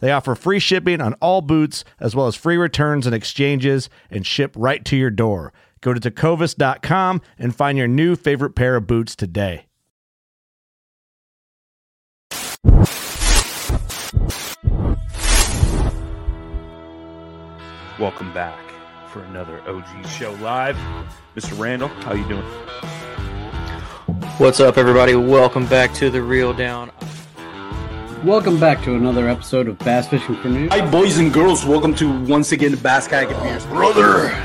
[0.00, 4.26] They offer free shipping on all boots, as well as free returns and exchanges, and
[4.26, 5.52] ship right to your door.
[5.80, 9.66] Go to tecovas.com and find your new favorite pair of boots today.
[17.98, 18.58] Welcome back
[19.08, 20.76] for another OG show live.
[21.34, 21.58] Mr.
[21.58, 22.44] Randall, how you doing?
[24.38, 25.16] What's up, everybody?
[25.16, 26.92] Welcome back to the Reel Down.
[28.24, 30.72] Welcome back to another episode of Bass Fishing for News.
[30.72, 31.64] Hi, boys and girls.
[31.64, 33.64] Welcome to once again the Bass Kayak Beers.
[33.66, 34.36] Brother,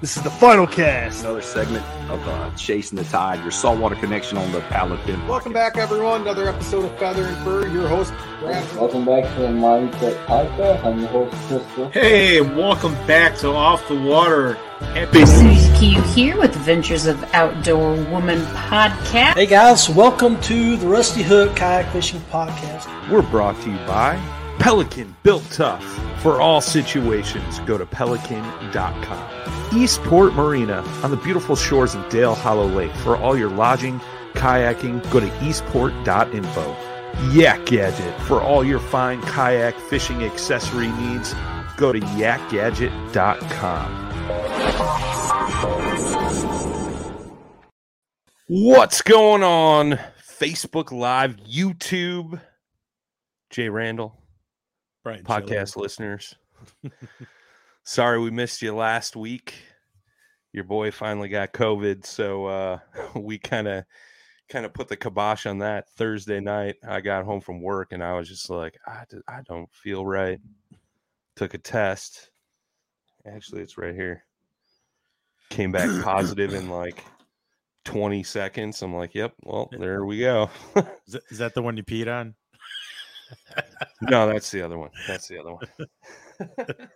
[0.00, 1.20] this is the final cast.
[1.20, 5.28] Another segment of uh, Chasing the Tide, your saltwater connection on the Pelican.
[5.28, 6.22] Welcome back, everyone.
[6.22, 7.68] Another episode of Feather and Fur.
[7.68, 8.64] Your host, Brad.
[8.76, 10.82] Welcome back to the Mindset Podcast.
[10.82, 11.90] I'm your host, Crystal.
[11.90, 14.54] Hey, welcome back to Off the Water.
[14.94, 19.34] Happy Susie Q here with Adventures of Outdoor Woman podcast.
[19.34, 22.86] Hey guys, welcome to the Rusty Hook Kayak Fishing Podcast.
[23.10, 24.18] We're brought to you by
[24.58, 25.84] Pelican Built Tough.
[26.22, 29.78] For all situations, go to pelican.com.
[29.78, 32.92] Eastport Marina on the beautiful shores of Dale Hollow Lake.
[32.92, 34.00] For all your lodging,
[34.32, 36.74] kayaking, go to eastport.info.
[37.32, 38.18] Yak Gadget.
[38.22, 41.34] For all your fine kayak fishing accessory needs,
[41.76, 44.06] go to yakgadget.com.
[48.48, 49.98] What's going on?
[50.22, 52.40] Facebook Live, YouTube,
[53.50, 54.14] Jay Randall,
[55.02, 56.36] Brian podcast listeners.
[57.82, 59.54] Sorry we missed you last week.
[60.52, 62.78] Your boy finally got COVID, so uh,
[63.16, 63.84] we kind of
[64.48, 66.76] kind of put the kibosh on that Thursday night.
[66.86, 70.38] I got home from work and I was just like, I, I don't feel right.
[71.34, 72.30] Took a test.
[73.26, 74.22] Actually, it's right here.
[75.50, 77.04] Came back positive in like
[77.86, 78.82] 20 seconds.
[78.82, 80.50] I'm like, yep, well, there we go.
[81.30, 82.34] Is that, the one you peed on?
[84.02, 84.90] no, that's the other one.
[85.08, 85.66] That's the other one.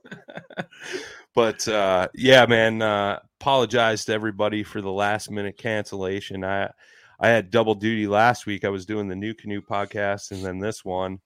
[1.34, 6.45] but uh, yeah, man, uh, apologize to everybody for the last minute cancellation.
[6.45, 6.71] I
[7.19, 8.65] I had double duty last week.
[8.65, 11.21] I was doing the new canoe podcast and then this one,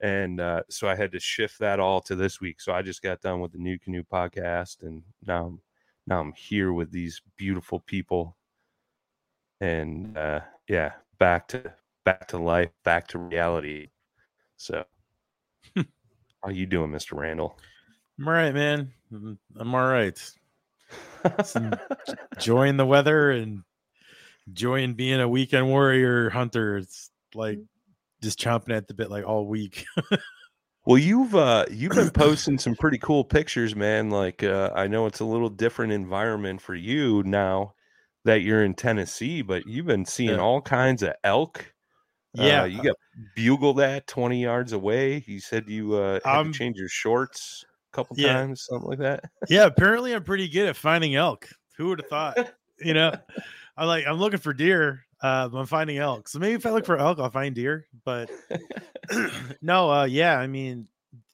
[0.00, 2.60] and uh, so I had to shift that all to this week.
[2.60, 5.60] So I just got done with the new canoe podcast, and now I'm
[6.06, 8.37] now I'm here with these beautiful people,
[9.60, 11.72] and uh, yeah, back to
[12.04, 13.88] back to life, back to reality.
[14.56, 14.84] So,
[15.76, 17.56] how you doing, Mister Randall?
[18.18, 18.92] I'm all right, man.
[19.12, 20.18] I'm- I'm all right.
[22.36, 23.62] Enjoying the weather and
[24.46, 26.78] enjoying being a weekend warrior hunter.
[26.78, 27.58] It's like
[28.22, 29.84] just chomping at the bit like all week.
[30.86, 34.08] Well, you've uh you've been posting some pretty cool pictures, man.
[34.08, 37.74] Like uh I know it's a little different environment for you now
[38.28, 40.36] that you're in Tennessee, but you've been seeing Yeah.
[40.40, 41.64] all kinds of elk.
[42.34, 42.62] Yeah.
[42.62, 42.96] Uh, you got
[43.34, 45.24] bugled at 20 yards away.
[45.26, 48.34] You said you uh had Um, to change your shorts a couple yeah.
[48.34, 49.24] times, something like that.
[49.48, 51.48] yeah, apparently I'm pretty good at finding elk.
[51.78, 52.52] Who would have thought?
[52.80, 53.12] You know,
[53.76, 55.04] I'm like I'm looking for deer.
[55.20, 56.28] Uh, but I'm finding elk.
[56.28, 57.86] So maybe if I look for elk, I'll find deer.
[58.04, 58.30] But
[59.62, 60.86] no, uh, yeah, I mean,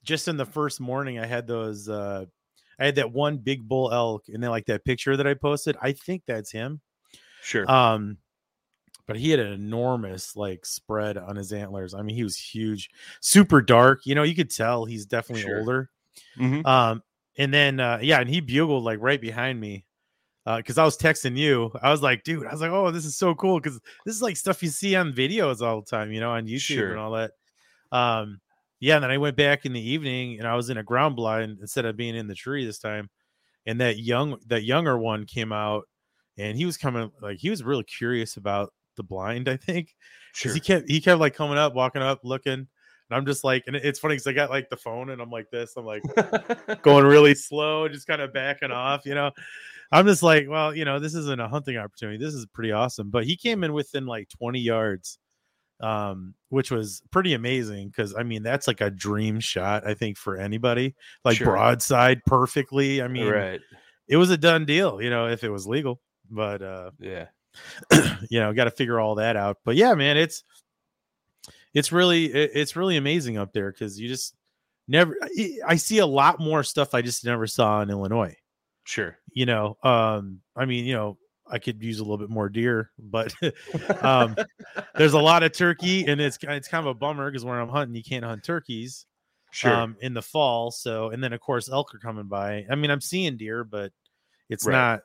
[0.03, 1.87] just in the first morning, I had those.
[1.89, 2.25] Uh,
[2.79, 5.77] I had that one big bull elk, and then like that picture that I posted.
[5.81, 6.81] I think that's him.
[7.45, 7.69] Sure.
[7.71, 8.17] Um,
[9.05, 11.93] but he had an enormous like spread on his antlers.
[11.93, 12.89] I mean, he was huge,
[13.19, 14.01] super dark.
[14.05, 15.59] You know, you could tell he's definitely Sure.
[15.59, 15.89] older.
[16.37, 16.65] Mhm.
[16.65, 17.03] Um,
[17.37, 19.85] and then uh, yeah, and he bugled like right behind me
[20.43, 21.71] because uh, I was texting you.
[21.83, 24.23] I was like, dude, I was like, oh, this is so cool because this is
[24.23, 26.91] like stuff you see on videos all the time, you know, on YouTube sure.
[26.91, 27.31] and all that.
[27.91, 28.41] Um,
[28.79, 31.15] yeah, and then I went back in the evening and I was in a ground
[31.15, 33.09] blind instead of being in the tree this time.
[33.67, 35.87] And that young that younger one came out
[36.37, 39.95] and he was coming like he was really curious about the blind, I think.
[40.33, 40.53] Because sure.
[40.53, 42.53] he kept he kept like coming up, walking up, looking.
[42.53, 45.29] And I'm just like, and it's funny because I got like the phone and I'm
[45.29, 46.01] like this, I'm like
[46.81, 49.31] going really slow, just kind of backing off, you know.
[49.91, 52.17] I'm just like, well, you know, this isn't a hunting opportunity.
[52.17, 53.11] This is pretty awesome.
[53.11, 55.19] But he came in within like 20 yards
[55.81, 60.17] um, which was pretty amazing because I mean that's like a dream shot I think
[60.17, 61.47] for anybody like sure.
[61.47, 63.01] broadside perfectly.
[63.01, 63.61] I mean, right?
[64.07, 65.99] It was a done deal, you know, if it was legal.
[66.29, 67.27] But uh, yeah,
[68.29, 69.57] you know, got to figure all that out.
[69.65, 70.43] But yeah, man, it's
[71.73, 74.35] it's really it's really amazing up there because you just
[74.87, 75.15] never.
[75.65, 78.35] I see a lot more stuff I just never saw in Illinois.
[78.85, 81.17] Sure, you know, um, I mean, you know,
[81.47, 83.33] I could use a little bit more deer, but
[84.03, 84.35] um,
[84.95, 87.69] there's a lot of turkey, and it's it's kind of a bummer because when I'm
[87.69, 89.05] hunting, you can't hunt turkeys
[89.51, 89.73] sure.
[89.73, 90.71] um, in the fall.
[90.71, 92.65] So, and then of course elk are coming by.
[92.69, 93.91] I mean, I'm seeing deer, but
[94.49, 94.73] it's right.
[94.73, 94.99] not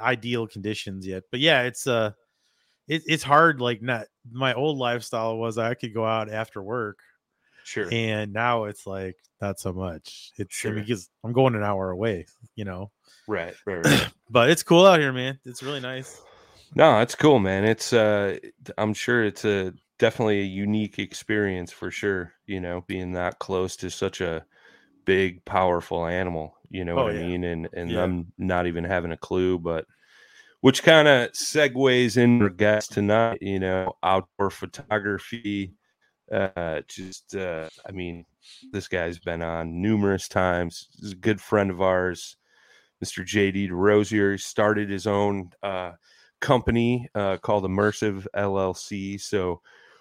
[0.00, 1.24] ideal conditions yet.
[1.30, 2.12] But yeah, it's uh,
[2.88, 3.60] it, it's hard.
[3.60, 6.98] Like not my old lifestyle was I could go out after work,
[7.64, 10.32] sure, and now it's like not so much.
[10.36, 10.72] It's sure.
[10.72, 12.90] I mean, because I'm going an hour away, you know.
[13.26, 14.08] Right, right, right.
[14.30, 15.38] but it's cool out here, man.
[15.44, 16.20] It's really nice.
[16.74, 17.64] No, it's cool, man.
[17.64, 18.38] It's uh
[18.78, 23.76] I'm sure it's a definitely a unique experience for sure, you know, being that close
[23.76, 24.44] to such a
[25.04, 27.20] big, powerful animal, you know oh, what yeah.
[27.20, 27.44] I mean?
[27.44, 28.02] And and yeah.
[28.02, 29.86] I'm not even having a clue, but
[30.60, 35.74] which kind of segues in our guest tonight, you know, outdoor photography.
[36.30, 38.24] Uh just uh I mean,
[38.72, 40.88] this guy's been on numerous times.
[41.00, 42.36] He's a good friend of ours
[43.02, 43.24] Mr.
[43.24, 45.92] JD DeRosier started his own uh,
[46.40, 49.20] company uh, called Immersive LLC.
[49.20, 49.60] So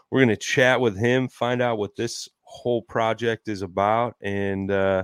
[0.09, 4.69] we're going to chat with him, find out what this whole project is about, and
[4.69, 5.03] uh,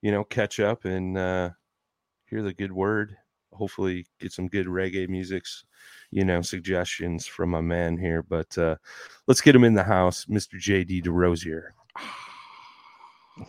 [0.00, 1.50] you know, catch up and uh,
[2.26, 3.16] hear the good word.
[3.52, 5.64] Hopefully, get some good reggae music's,
[6.10, 8.22] you know, suggestions from my man here.
[8.22, 8.76] But uh,
[9.26, 10.54] let's get him in the house, Mr.
[10.54, 11.70] JD DeRosier.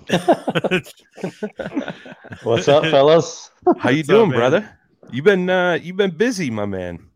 [2.43, 3.51] What's up, fellas?
[3.77, 4.77] How you What's doing, up, brother?
[5.11, 7.07] you've been uh you been busy, my man.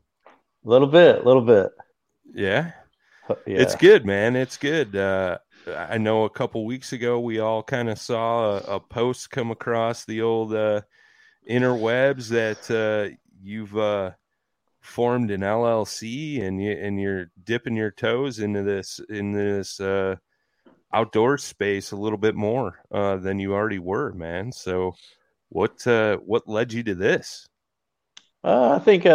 [0.65, 1.71] A little bit, a little bit.
[2.33, 2.71] Yeah.
[3.29, 3.35] yeah.
[3.47, 4.35] It's good, man.
[4.35, 4.95] It's good.
[4.95, 5.39] Uh
[5.75, 9.51] I know a couple weeks ago we all kind of saw a, a, post come
[9.51, 10.81] across the old uh
[11.49, 14.11] interwebs that uh you've uh
[14.81, 20.15] formed an LLC and you and you're dipping your toes into this in this uh
[20.93, 24.51] outdoor space a little bit more uh, than you already were, man.
[24.51, 24.95] So,
[25.49, 27.47] what uh, what led you to this?
[28.43, 29.05] I think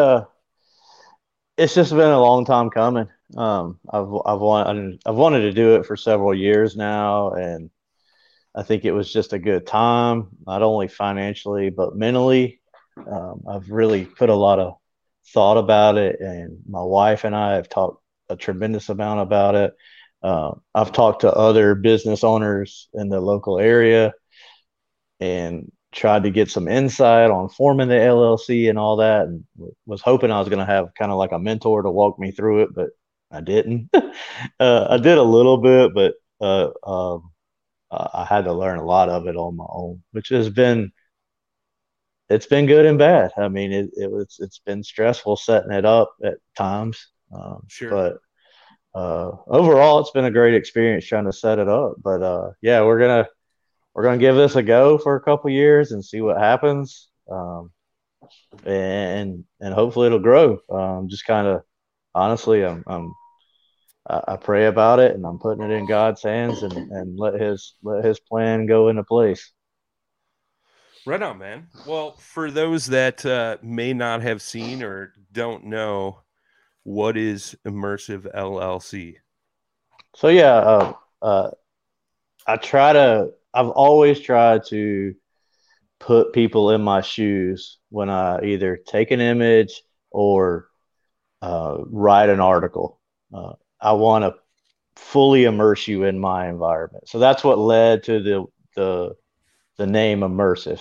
[1.56, 3.08] it's just been a long time coming.
[3.36, 7.70] Um, I've I've wanted I've wanted to do it for several years now, and
[8.54, 12.60] I think it was just a good time, not only financially but mentally.
[12.96, 14.76] Um, I've really put a lot of
[15.32, 19.74] thought about it, and my wife and I have talked a tremendous amount about it.
[20.22, 24.14] Uh, I've talked to other business owners in the local area
[25.20, 29.44] and tried to get some insight on forming the LLC and all that, and
[29.86, 32.30] was hoping I was going to have kind of like a mentor to walk me
[32.30, 32.90] through it, but
[33.34, 33.90] I didn't.
[34.60, 37.30] uh, I did a little bit, but uh, um,
[37.90, 40.92] I had to learn a lot of it on my own, which has been
[42.28, 43.32] it's been good and bad.
[43.36, 47.90] I mean, it, it was it's been stressful setting it up at times, um, sure.
[47.90, 48.18] but
[48.98, 51.94] uh, overall, it's been a great experience trying to set it up.
[52.02, 53.28] But uh, yeah, we're gonna
[53.94, 57.70] we're gonna give this a go for a couple years and see what happens, um,
[58.64, 60.58] and and hopefully it'll grow.
[60.70, 61.62] Um, just kind of
[62.14, 63.12] honestly, I'm, I'm
[64.06, 67.74] I pray about it and I'm putting it in God's hands and, and let his
[67.82, 69.52] let his plan go into place.
[71.06, 71.68] Right on, man.
[71.86, 76.20] Well, for those that uh, may not have seen or don't know,
[76.82, 79.16] what is Immersive LLC?
[80.16, 81.50] So yeah, uh, uh,
[82.46, 83.30] I try to.
[83.52, 85.14] I've always tried to
[86.00, 90.68] put people in my shoes when I either take an image or
[91.40, 93.00] uh, write an article.
[93.32, 93.52] Uh,
[93.84, 94.34] I want to
[94.96, 97.08] fully immerse you in my environment.
[97.08, 99.14] So that's what led to the the
[99.76, 100.80] the name immersive.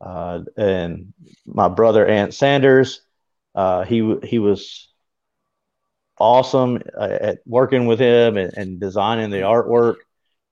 [0.00, 1.12] Uh, and
[1.44, 3.02] my brother Ant Sanders,
[3.54, 4.88] uh, he he was
[6.18, 9.96] awesome at working with him and, and designing the artwork.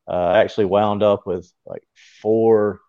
[0.06, 1.82] Uh, actually wound up with like
[2.23, 2.80] four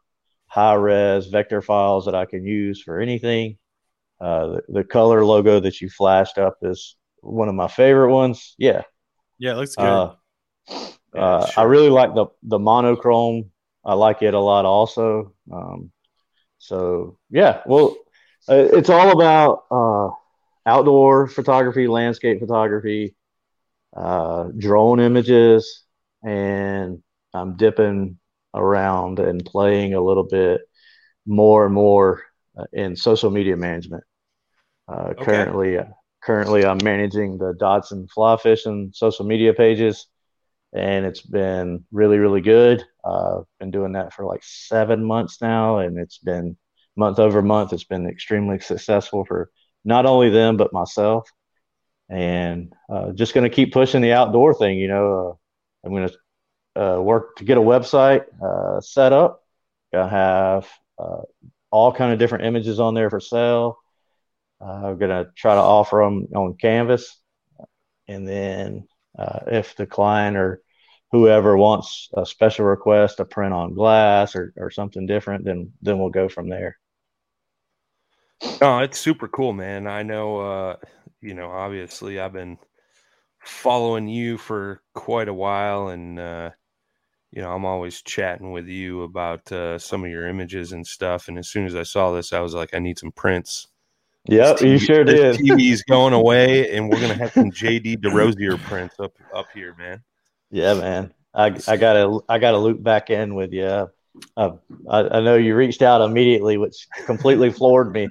[0.48, 3.58] high res vector files that I can use for anything.
[4.20, 8.56] Uh, the, the color logo that you flashed up is one of my favorite ones.
[8.58, 8.84] Yeah.
[9.38, 9.86] Yeah, it looks good.
[9.86, 10.16] Uh,
[11.18, 13.52] uh, I really like the the monochrome.
[13.86, 15.34] I like it a lot also.
[15.52, 15.92] Um,
[16.60, 17.96] so yeah, well,
[18.50, 20.10] uh, it's all about uh,
[20.70, 23.16] outdoor photography, landscape photography,
[23.96, 25.84] uh, drone images,
[26.24, 27.02] and
[27.34, 28.20] I'm dipping
[28.54, 30.62] around and playing a little bit
[31.26, 32.24] more and more
[32.58, 34.04] uh, in social media management.
[34.88, 35.24] Uh, Okay.
[35.26, 35.80] Currently,
[36.22, 40.08] currently I'm managing the Dodson fly fishing social media pages,
[40.74, 42.84] and it's been really, really good.
[43.04, 46.58] Uh, been doing that for like seven months now, and it's been
[46.96, 47.74] month over month.
[47.74, 49.50] It's been extremely successful for
[49.86, 51.30] not only them but myself,
[52.10, 54.78] and uh, just going to keep pushing the outdoor thing.
[54.80, 55.34] You know, uh,
[55.88, 56.16] I'm going to
[56.76, 59.44] uh, work to get a website uh, set up.
[59.92, 61.22] Gonna have uh,
[61.72, 63.80] all kind of different images on there for sale.
[64.62, 67.18] I'm gonna try to offer them on Canvas,
[68.08, 68.88] and then
[69.18, 70.62] uh, if the client or
[71.12, 76.00] whoever wants a special request, a print on glass or, or something different, then then
[76.00, 76.78] we'll go from there.
[78.62, 79.88] Oh, it's super cool, man.
[79.88, 80.76] I know, uh,
[81.22, 82.58] you know, obviously I've been
[83.44, 86.52] following you for quite a while, and uh,
[87.32, 91.28] you know, I'm always chatting with you about uh, some of your images and stuff.
[91.28, 93.68] And as soon as I saw this, I was like, I need some prints.
[94.26, 95.38] Yep, you sure did.
[95.38, 100.04] TV's going away, and we're gonna have some JD DeRosier prints up up here, man.
[100.52, 101.14] Yeah, man.
[101.34, 103.88] I I gotta I gotta loop back in with you.
[104.36, 104.52] Uh,
[104.90, 108.10] I, I know you reached out immediately, which completely floored me.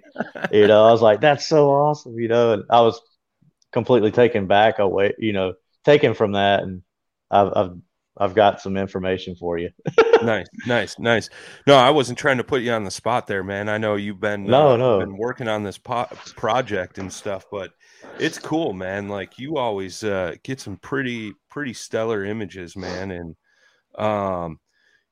[0.52, 3.00] You know, I was like, "That's so awesome," you know, and I was
[3.72, 6.82] completely taken back away, you know, taken from that, and
[7.30, 7.76] I've I've
[8.18, 9.70] I've got some information for you.
[10.22, 11.28] nice, nice, nice.
[11.66, 13.68] No, I wasn't trying to put you on the spot there, man.
[13.68, 14.98] I know you've been No, uh, no.
[14.98, 17.70] been working on this po- project and stuff, but
[18.18, 19.08] it's cool, man.
[19.08, 23.36] Like you always uh, get some pretty pretty stellar images, man, and
[23.96, 24.58] um,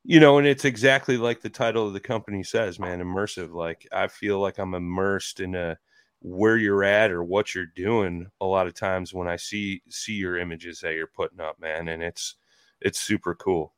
[0.04, 3.52] you know, and it's exactly like the title of the company says, man, immersive.
[3.52, 5.78] Like I feel like I'm immersed in a
[6.22, 10.14] where you're at or what you're doing a lot of times when I see see
[10.14, 12.36] your images that you're putting up, man, and it's
[12.80, 13.74] it's super cool.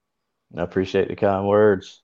[0.57, 2.03] I appreciate the kind words.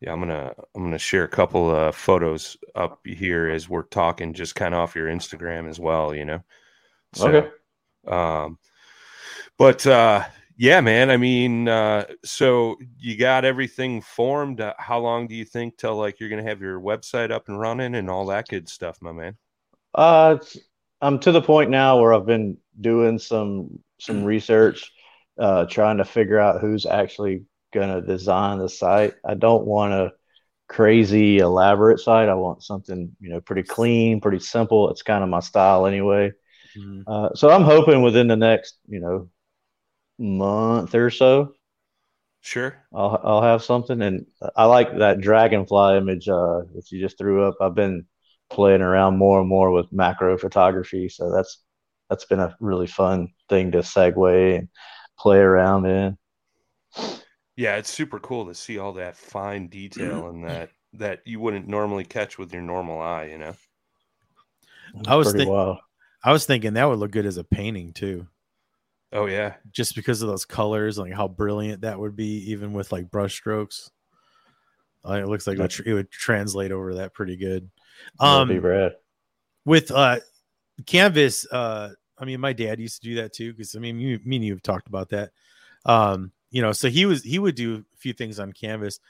[0.00, 4.34] Yeah, I'm gonna I'm gonna share a couple of photos up here as we're talking,
[4.34, 6.14] just kind of off your Instagram as well.
[6.14, 6.44] You know.
[7.20, 7.48] Okay.
[8.06, 8.58] Um,
[9.58, 10.24] but uh,
[10.56, 11.10] yeah, man.
[11.10, 14.60] I mean, uh, so you got everything formed.
[14.60, 17.58] Uh, how long do you think till like you're gonna have your website up and
[17.58, 19.36] running and all that good stuff, my man?
[19.94, 20.38] Uh,
[21.00, 24.92] I'm to the point now where I've been doing some some research,
[25.42, 27.44] uh, trying to figure out who's actually
[27.74, 29.14] gonna design the site.
[29.26, 30.12] I don't want a
[30.68, 32.28] crazy elaborate site.
[32.30, 34.90] I want something, you know, pretty clean, pretty simple.
[34.90, 36.32] It's kind of my style anyway.
[37.06, 39.30] Uh, so I'm hoping within the next, you know,
[40.18, 41.54] month or so,
[42.42, 42.76] Sure.
[42.94, 44.02] I'll I'll have something.
[44.02, 47.56] And I like that dragonfly image uh, that you just threw up.
[47.60, 48.06] I've been
[48.50, 51.62] playing around more and more with macro photography, so that's
[52.10, 54.68] that's been a really fun thing to segue and
[55.22, 56.18] play around in.
[57.56, 61.68] Yeah, it's super cool to see all that fine detail and that that you wouldn't
[61.68, 63.26] normally catch with your normal eye.
[63.26, 63.54] You know.
[65.06, 65.78] I was pretty think- wild.
[66.24, 68.26] I was thinking that would look good as a painting too.
[69.12, 69.54] Oh yeah.
[69.72, 73.34] Just because of those colors, like how brilliant that would be, even with like brush
[73.34, 73.90] strokes.
[75.04, 77.68] Uh, it looks like it would, it would translate over that pretty good.
[78.20, 78.90] That'd be Um,
[79.64, 80.20] with uh
[80.86, 84.20] canvas uh i mean my dad used to do that too because i mean you,
[84.24, 85.30] me and you have talked about that.
[85.84, 89.00] Um you know so he was he would do a few things on canvas.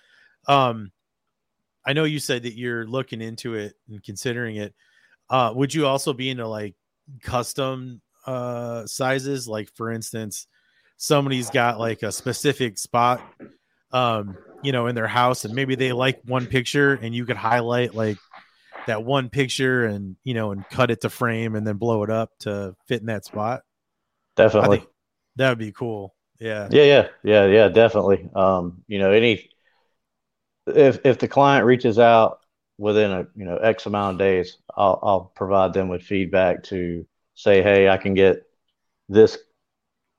[0.48, 0.92] Um
[1.84, 4.74] i know you said that you're looking into it and considering it.
[5.28, 6.74] Uh would you also be into like
[7.22, 9.48] custom uh sizes?
[9.48, 10.46] Like for instance
[10.96, 13.20] somebody's got like a specific spot
[13.90, 17.36] um you know in their house and maybe they like one picture and you could
[17.36, 18.16] highlight like
[18.86, 22.10] that one picture and you know and cut it to frame and then blow it
[22.10, 23.62] up to fit in that spot
[24.36, 24.86] Definitely.
[25.36, 28.28] That would be cool yeah Yeah, yeah, yeah, yeah, definitely.
[28.34, 29.50] Um, you know, any
[30.66, 32.40] if if the client reaches out
[32.78, 37.06] within a you know X amount of days, I'll I'll provide them with feedback to
[37.34, 38.42] say, hey, I can get
[39.08, 39.38] this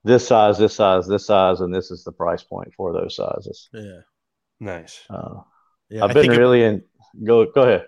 [0.03, 3.69] this size, this size, this size, and this is the price point for those sizes.
[3.73, 4.01] yeah
[4.59, 5.01] Nice.
[5.09, 5.41] Uh,
[5.89, 6.83] yeah I've I been think really in.
[7.23, 7.85] Go go ahead.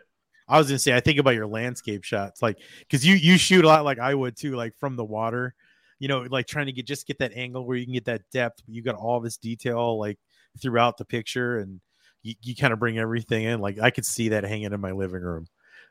[0.47, 3.65] I was gonna say I think about your landscape shots, like because you you shoot
[3.65, 5.55] a lot like I would too, like from the water,
[5.99, 8.21] you know, like trying to get just get that angle where you can get that
[8.31, 8.61] depth.
[8.67, 10.19] You got all this detail like
[10.61, 11.81] throughout the picture, and
[12.23, 13.59] you, you kind of bring everything in.
[13.59, 15.47] Like I could see that hanging in my living room,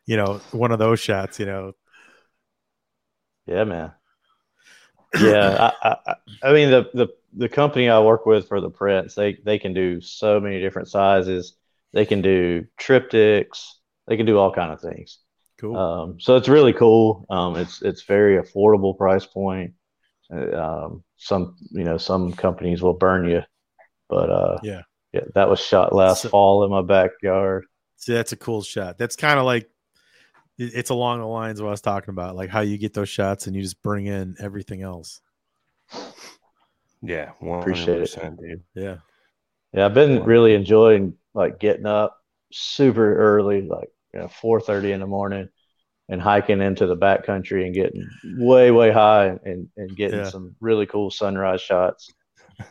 [0.07, 1.73] you know, one of those shots, you know.
[3.47, 3.93] Yeah, man.
[5.19, 9.15] Yeah, I, I, I mean the the the company I work with for the prints,
[9.15, 11.57] they they can do so many different sizes.
[11.93, 13.75] They can do triptychs.
[14.07, 15.19] They can do all kind of things.
[15.59, 15.77] Cool.
[15.77, 17.25] Um, so it's really cool.
[17.31, 19.73] Um, it's it's very affordable price point.
[20.33, 23.43] Uh, um, some you know some companies will burn you,
[24.09, 24.83] but uh, Yeah.
[25.13, 27.67] yeah, that was shot last So- fall in my backyard.
[27.97, 28.99] See, that's a cool shot.
[28.99, 29.71] That's kind of like
[30.59, 33.09] it's along the lines of what I was talking about, like how you get those
[33.09, 35.21] shots and you just bring in everything else.
[37.03, 38.37] Yeah, one Appreciate it.
[38.41, 38.63] dude.
[38.75, 38.97] Yeah.
[39.73, 42.19] Yeah, I've been really enjoying like getting up
[42.53, 45.49] super early, like you know, four thirty in the morning,
[46.09, 50.30] and hiking into the backcountry and getting way, way high and, and getting Yeah.
[50.30, 52.11] some really cool sunrise shots.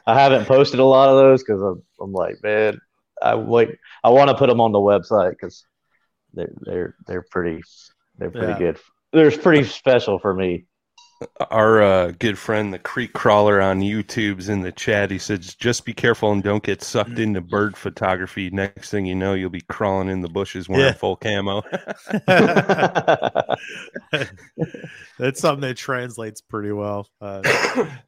[0.05, 2.79] I haven't posted a lot of those because I'm, I'm like, man,
[3.21, 5.65] I wait, I want to put them on the website because
[6.33, 7.63] they're they're they're pretty
[8.17, 8.59] they're pretty Yeah.
[8.59, 8.79] good.
[9.13, 10.65] They're pretty special for me.
[11.51, 15.11] Our uh, good friend, the Creek Crawler on YouTube's in the chat.
[15.11, 18.49] He says, "Just be careful and don't get sucked into bird photography.
[18.49, 20.93] Next thing you know, you'll be crawling in the bushes wearing Yeah.
[20.93, 21.63] full camo."
[25.19, 27.07] That's something that translates pretty well.
[27.21, 27.41] Uh,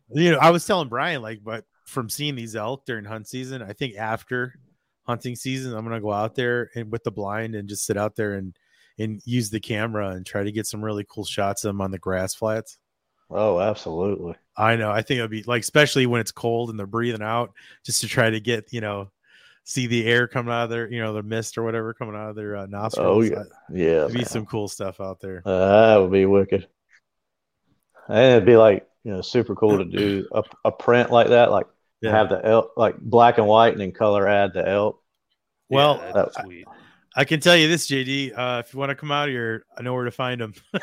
[0.09, 3.61] you know, I was telling Brian, like, but from seeing these elk during hunt season,
[3.61, 4.55] I think after
[5.03, 8.15] hunting season, I'm gonna go out there and with the blind and just sit out
[8.15, 8.55] there and
[8.97, 11.91] and use the camera and try to get some really cool shots of them on
[11.91, 12.77] the grass flats.
[13.29, 14.35] Oh, absolutely.
[14.57, 14.91] I know.
[14.91, 17.53] I think it'd be like, especially when it's cold and they're breathing out,
[17.83, 19.09] just to try to get, you know,
[19.63, 22.29] see the air coming out of their, you know, the mist or whatever coming out
[22.29, 23.07] of their uh, nostrils.
[23.17, 23.99] Oh yeah, yeah.
[24.01, 25.41] There'd be some cool stuff out there.
[25.45, 26.67] Uh, that would be wicked.
[28.07, 31.49] And it'd be like, you know, super cool to do a, a print like that,
[31.51, 31.65] like
[32.01, 32.11] Yeah.
[32.11, 35.01] have the elk, like black and white, and then color add the elk.
[35.69, 36.67] Well, That- sweet.
[37.17, 38.37] I can tell you this, JD.
[38.37, 40.53] Uh, if you want to come out here, I know where to find them.
[40.73, 40.79] I,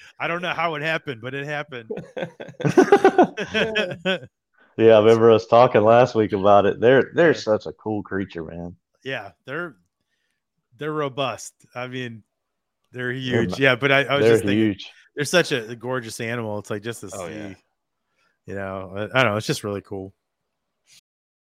[0.18, 1.90] I don't know how it happened, but it happened.
[4.76, 6.80] yeah, I remember us talking last week about it.
[6.80, 8.76] They're they're such a cool creature, man.
[9.02, 9.76] yeah, they're
[10.78, 11.54] they're robust.
[11.74, 12.22] I mean,
[12.92, 13.58] they're They're huge.
[13.60, 14.90] yeah, but I, I was they're just thinking, huge.
[15.14, 16.58] they're such a gorgeous animal.
[16.58, 17.54] It's like just to Oh, see, yeah.
[18.46, 19.36] you know, I, I don't know.
[19.36, 20.14] It's just really cool.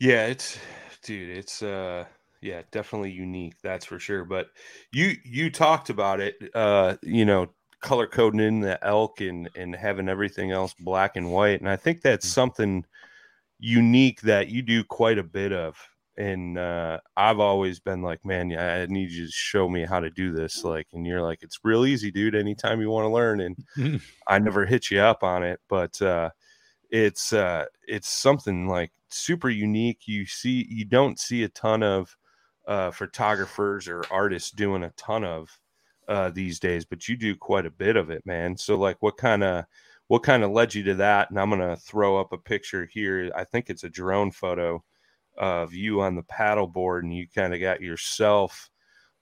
[0.00, 0.58] Yeah, it's
[1.02, 2.04] dude, it's uh
[2.42, 4.24] yeah, definitely unique, that's for sure.
[4.24, 4.48] But
[4.92, 7.48] you you talked about it, uh, you know,
[7.80, 11.60] color coding in the elk and and having everything else black and white.
[11.60, 12.84] And I think that's something
[13.60, 15.78] unique that you do quite a bit of.
[16.18, 20.00] And uh I've always been like, man, yeah, I need you to show me how
[20.00, 20.64] to do this.
[20.64, 22.34] Like, and you're like, it's real easy, dude.
[22.36, 23.40] Anytime you want to learn.
[23.40, 26.30] And I never hit you up on it, but uh
[26.90, 30.06] it's uh it's something like super unique.
[30.06, 32.16] You see you don't see a ton of
[32.66, 35.58] uh photographers or artists doing a ton of
[36.08, 38.56] uh these days but you do quite a bit of it man.
[38.56, 39.64] So like what kind of
[40.08, 41.30] what kind of led you to that?
[41.30, 43.30] And i'm gonna throw up a picture here.
[43.36, 44.82] I think it's a drone photo
[45.36, 48.70] of you on the paddleboard and you kind of got yourself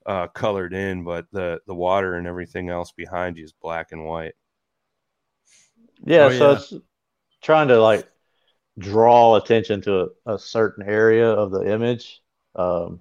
[0.06, 4.04] uh colored in but the the water and everything else behind you is black and
[4.04, 4.34] white.
[6.04, 6.56] Yeah, Oh, so yeah.
[6.56, 6.74] it's
[7.44, 8.08] trying to like
[8.78, 12.20] draw attention to a, a certain area of the image.
[12.56, 13.00] Um,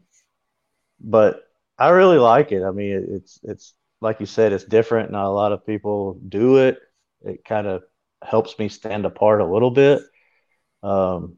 [1.00, 1.44] but
[1.78, 2.64] I really like it.
[2.64, 5.12] I mean, it, it's it's like you said, it's different.
[5.12, 6.78] Not a lot of people do it.
[7.22, 7.84] It kind of
[8.22, 10.02] helps me stand apart a little bit.
[10.84, 11.38] Um,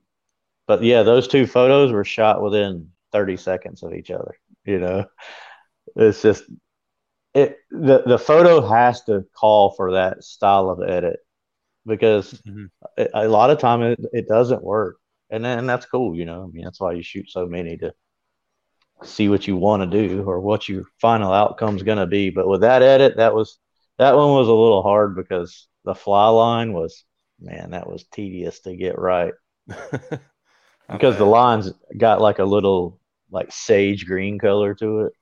[0.68, 4.36] but yeah, those two photos were shot within 30 seconds of each other.
[4.66, 5.06] You know,
[5.96, 6.44] it's just
[7.34, 11.20] it the the photo has to call for that style of edit
[11.86, 12.70] because Mhm.
[12.98, 14.98] a, a lot of time it, it doesn't work.
[15.32, 17.94] And then that's cool you know i mean that's why you shoot so many to
[19.04, 22.30] see what you want to do or what your final outcome's going to be.
[22.30, 23.58] But with that edit that was
[23.98, 27.04] that one was a little hard because the fly line was
[27.40, 29.34] man that was tedious to get right.
[30.92, 33.00] Because the lines got like a little
[33.32, 35.14] like sage green color to it.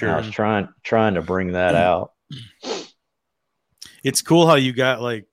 [0.00, 0.32] And i was Sure.
[0.32, 2.12] trying trying to bring that out.
[4.02, 5.26] It's cool how you got like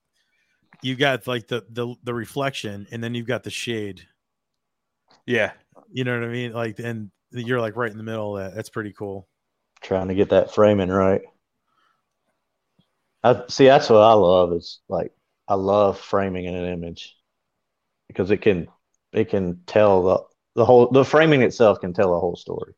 [0.86, 4.08] you got like the the the reflection and then you've got the shade
[5.26, 5.52] Yeah.
[5.92, 6.54] You know what I mean?
[6.54, 8.56] Like, and you're like right in the middle of that.
[8.56, 9.28] That's pretty cool.
[9.82, 11.22] Trying to get that framing right.
[13.24, 13.66] I see.
[13.66, 14.54] That's what I love.
[14.54, 15.12] Is like
[15.48, 17.16] I love framing in an image
[18.08, 18.68] because it can
[19.14, 20.24] it can tell the
[20.56, 22.74] the whole the framing itself can tell a whole story.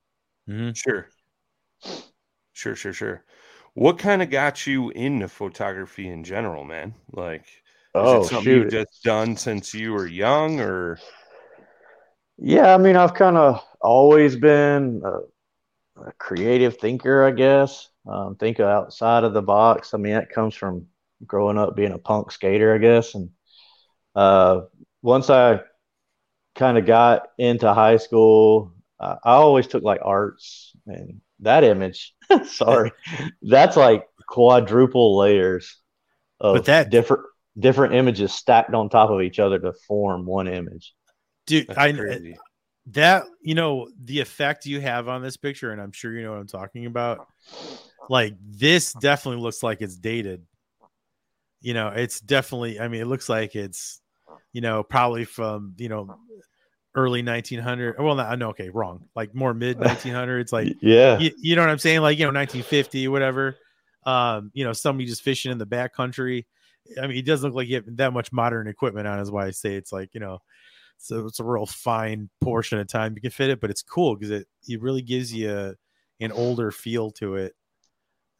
[0.49, 0.71] Mm-hmm.
[0.73, 1.07] Sure.
[2.53, 3.23] Sure, sure, sure.
[3.73, 6.95] What kind of got you into photography in general, man?
[7.11, 7.45] Like,
[7.99, 8.53] oh, is it something shoot.
[8.53, 10.99] you've just done since you were young, or
[12.37, 15.19] Yeah, I mean, I've kind of always been a,
[16.09, 17.89] a creative thinker, I guess.
[18.07, 19.93] Um, think outside of the box.
[19.93, 20.87] I mean, that comes from
[21.25, 23.15] growing up being a punk skater, I guess.
[23.15, 23.29] And
[24.15, 24.61] uh,
[25.01, 25.61] once I
[26.55, 32.15] kind of got into high school, I, I always took like arts and that image.
[32.45, 32.91] sorry,
[33.41, 35.77] that's like quadruple layers
[36.39, 37.23] of But that- different
[37.59, 40.93] different images stacked on top of each other to form one image.
[41.45, 42.37] dude That's i crazy.
[42.87, 46.31] that you know the effect you have on this picture and i'm sure you know
[46.31, 47.27] what i'm talking about
[48.09, 50.45] like this definitely looks like it's dated.
[51.59, 53.99] You know it's definitely i mean it looks like it's
[54.53, 56.15] you know probably from you know
[56.95, 61.55] early 1900 well not no okay wrong like more mid 1900s like yeah, you, you
[61.55, 62.01] know what i'm saying?
[62.01, 63.57] Like you know 1950 whatever.
[64.05, 66.45] Um you know somebody just fishing in the back country
[67.01, 69.45] i mean he doesn't look like he have that much modern equipment on is why
[69.45, 70.39] i say it's like you know
[70.97, 74.15] so it's a real fine portion of time you can fit it but it's cool
[74.15, 75.73] because it it really gives you a,
[76.23, 77.53] an older feel to it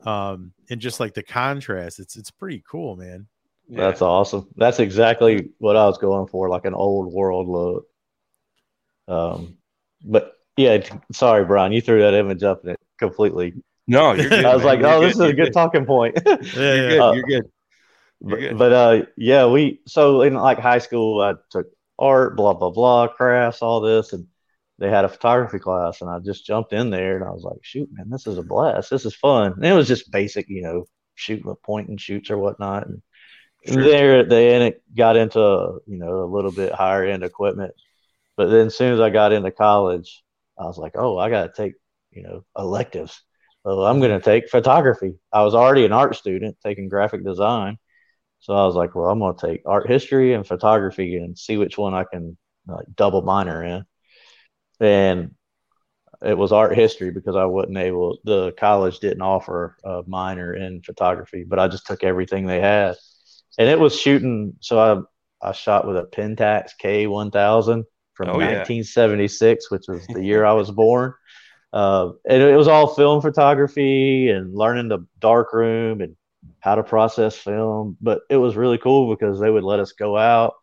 [0.06, 3.28] um and just like the contrast it's it's pretty cool man
[3.70, 4.48] That's awesome.
[4.56, 7.86] That's exactly what I was going for, like an old world look.
[9.10, 9.58] Um,
[10.06, 10.78] but yeah,
[11.12, 13.56] sorry, Brian, you threw that image up and it completely.
[13.86, 14.14] no?
[14.14, 14.46] You're good.
[14.46, 14.68] I was man.
[14.68, 16.18] like, You're oh, this is You're a good talking point.
[16.26, 16.90] yeah, You're yeah.
[16.90, 17.00] good.
[17.02, 17.52] Uh, You're good.
[18.22, 21.68] But, but uh, yeah, we so in like high school, I took
[22.00, 24.28] art, blah blah blah, crafts, all this, and
[24.80, 27.60] they had a photography class, and I just jumped in there, and I was like,
[27.64, 28.90] shoot, man, this is a blast.
[28.90, 29.54] This is fun.
[29.54, 32.88] And it was just basic, you know, shooting with point and shoots or whatnot.
[32.88, 33.02] And
[33.66, 33.84] Sure.
[33.84, 35.40] there, then it got into
[35.88, 37.74] you know a little bit higher end equipment.
[38.38, 40.24] But then, as soon as I got into college,
[40.58, 41.74] I was like, oh, I got to take
[42.12, 43.22] you know electives.
[43.64, 45.16] So I'm going to take photography.
[45.34, 47.78] I was already an art student taking graphic design.
[48.40, 51.58] So I was like, well, I'm going to take art history and photography and see
[51.58, 53.86] which one I can like double minor in.
[54.80, 55.32] And
[56.22, 60.82] it was art history because I wasn't able, the college didn't offer a minor in
[60.82, 62.96] photography, but I just took everything they had.
[63.58, 64.54] And it was shooting.
[64.60, 65.08] So
[65.42, 68.64] I, I shot with a Pentax K1000 from Oh, yeah.
[68.66, 71.14] 1976, which was the year I was born.
[71.74, 76.16] Uh, and it was all film photography and learning the dark room and
[76.60, 77.98] how to process film.
[78.02, 80.54] But it was really cool because they would let us go out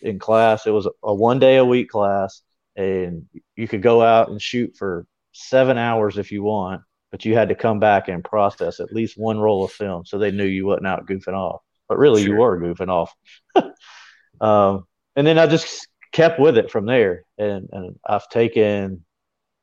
[0.00, 0.66] in class.
[0.66, 2.42] It was a one day a week class,
[2.76, 7.34] and you could go out and shoot for seven hours if you want, but you
[7.34, 10.44] had to come back and process at least one roll of film so they knew
[10.44, 11.62] you wasn't out goofing off.
[11.88, 13.12] But really, you were goofing off.
[14.40, 17.24] um, and then I just kept with it from there.
[17.38, 19.04] And, and I've taken,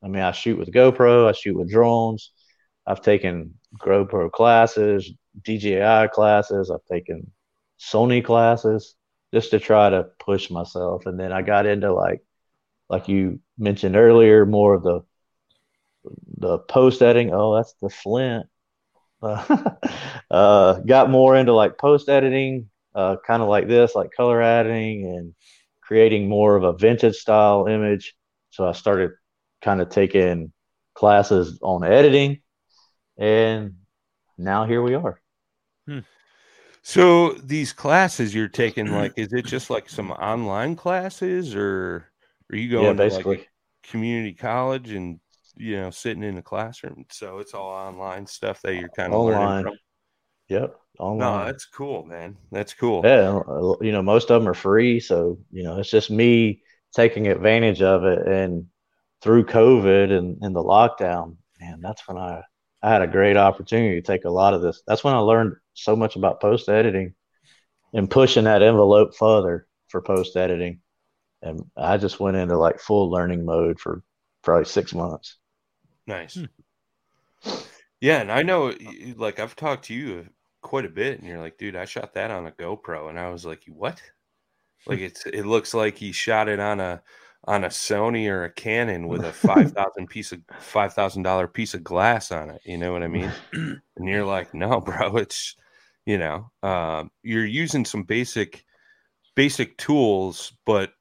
[0.02, 2.32] I mean, I shoot with GoPro, I shoot with drones.
[2.86, 6.70] I've taken GoPro classes, DJI classes.
[6.70, 7.30] I've taken
[7.78, 8.96] Sony classes
[9.32, 11.06] just to try to push myself.
[11.06, 12.22] And then I got into like,
[12.88, 15.02] like you mentioned earlier, more of the
[16.38, 17.30] the post editing.
[17.32, 18.46] Oh, that's the Flint.
[19.22, 19.70] Uh,
[20.30, 25.06] uh, got more into like post editing, uh, kind of like this, like color adding
[25.06, 25.34] and
[25.82, 28.14] creating more of a vintage style image.
[28.50, 29.12] So I started
[29.62, 30.52] kind of taking
[30.94, 32.40] classes on editing,
[33.18, 33.74] and
[34.40, 35.20] now here we are.
[36.82, 42.06] So these classes you're taking, like, is it just like some online classes, or
[42.50, 43.36] are you going to like basically.
[43.38, 45.20] a community college and
[45.56, 47.04] you know sitting in a classroom?
[47.10, 49.62] So it's all online stuff that you're kind of learning Online.
[49.64, 49.78] from.
[50.48, 52.36] Yep, No, that's cool, man.
[52.50, 53.02] That's cool.
[53.04, 56.62] Yeah, uh, you know, most of them are free, so you know, it's just me
[56.92, 58.26] taking advantage of it.
[58.26, 58.66] And
[59.22, 62.42] through COVID and, and the lockdown, man, that's when I
[62.82, 64.82] I had a great opportunity to take a lot of this.
[64.86, 67.14] That's when I learned so much about post editing
[67.92, 70.80] and pushing that envelope further for post editing.
[71.42, 74.02] And I just went into like full learning mode for
[74.42, 75.36] probably six months.
[76.06, 76.34] Nice.
[76.34, 76.44] Hmm.
[78.00, 78.72] Yeah, and I know,
[79.16, 80.26] like, I've talked to you
[80.62, 83.30] quite a bit, and you're like, dude, I shot that on a GoPro, and I
[83.30, 84.00] was like, what?
[84.86, 87.02] Like, it's it looks like he shot it on a
[87.44, 91.48] on a Sony or a Canon with a five thousand piece of five thousand dollar
[91.48, 92.60] piece of glass on it.
[92.64, 93.32] You know what I mean?
[93.52, 95.56] and you're like, no, bro, it's
[96.06, 98.64] you know, um, you're using some basic
[99.34, 100.92] basic tools, but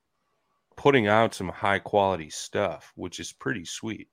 [0.76, 4.08] putting out some high quality stuff, which is pretty sweet.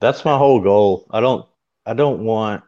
[0.00, 1.06] That's my whole goal.
[1.10, 1.46] I don't
[1.86, 2.64] I don't want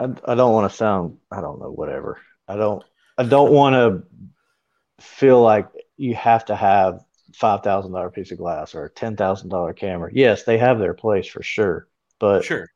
[0.00, 2.18] I, I don't want to sound I don't know whatever.
[2.46, 2.82] I don't
[3.16, 5.68] I don't want to feel like
[5.98, 7.00] you have to have
[7.34, 10.10] five thousand dollar piece of glass or a ten thousand dollar camera.
[10.12, 12.68] Yes, they have their place for sure, but sure,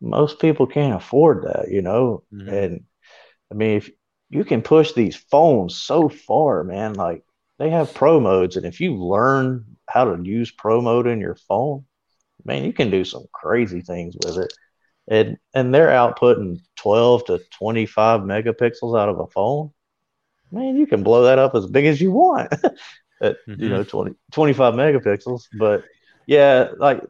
[0.00, 2.22] most people can't afford that, you know.
[2.32, 2.48] Mm-hmm.
[2.48, 2.84] And
[3.50, 3.90] I mean, if
[4.30, 7.24] you can push these phones so far, man, like
[7.58, 11.34] they have pro modes, and if you learn how to use pro mode in your
[11.34, 11.84] phone,
[12.44, 14.52] man, you can do some crazy things with it.
[15.10, 19.72] And and they're outputting twelve to twenty five megapixels out of a phone.
[20.50, 22.52] Man, you can blow that up as big as you want.
[23.20, 23.62] at mm-hmm.
[23.62, 25.44] you know 20, 25 megapixels.
[25.58, 25.84] But
[26.26, 27.02] yeah, like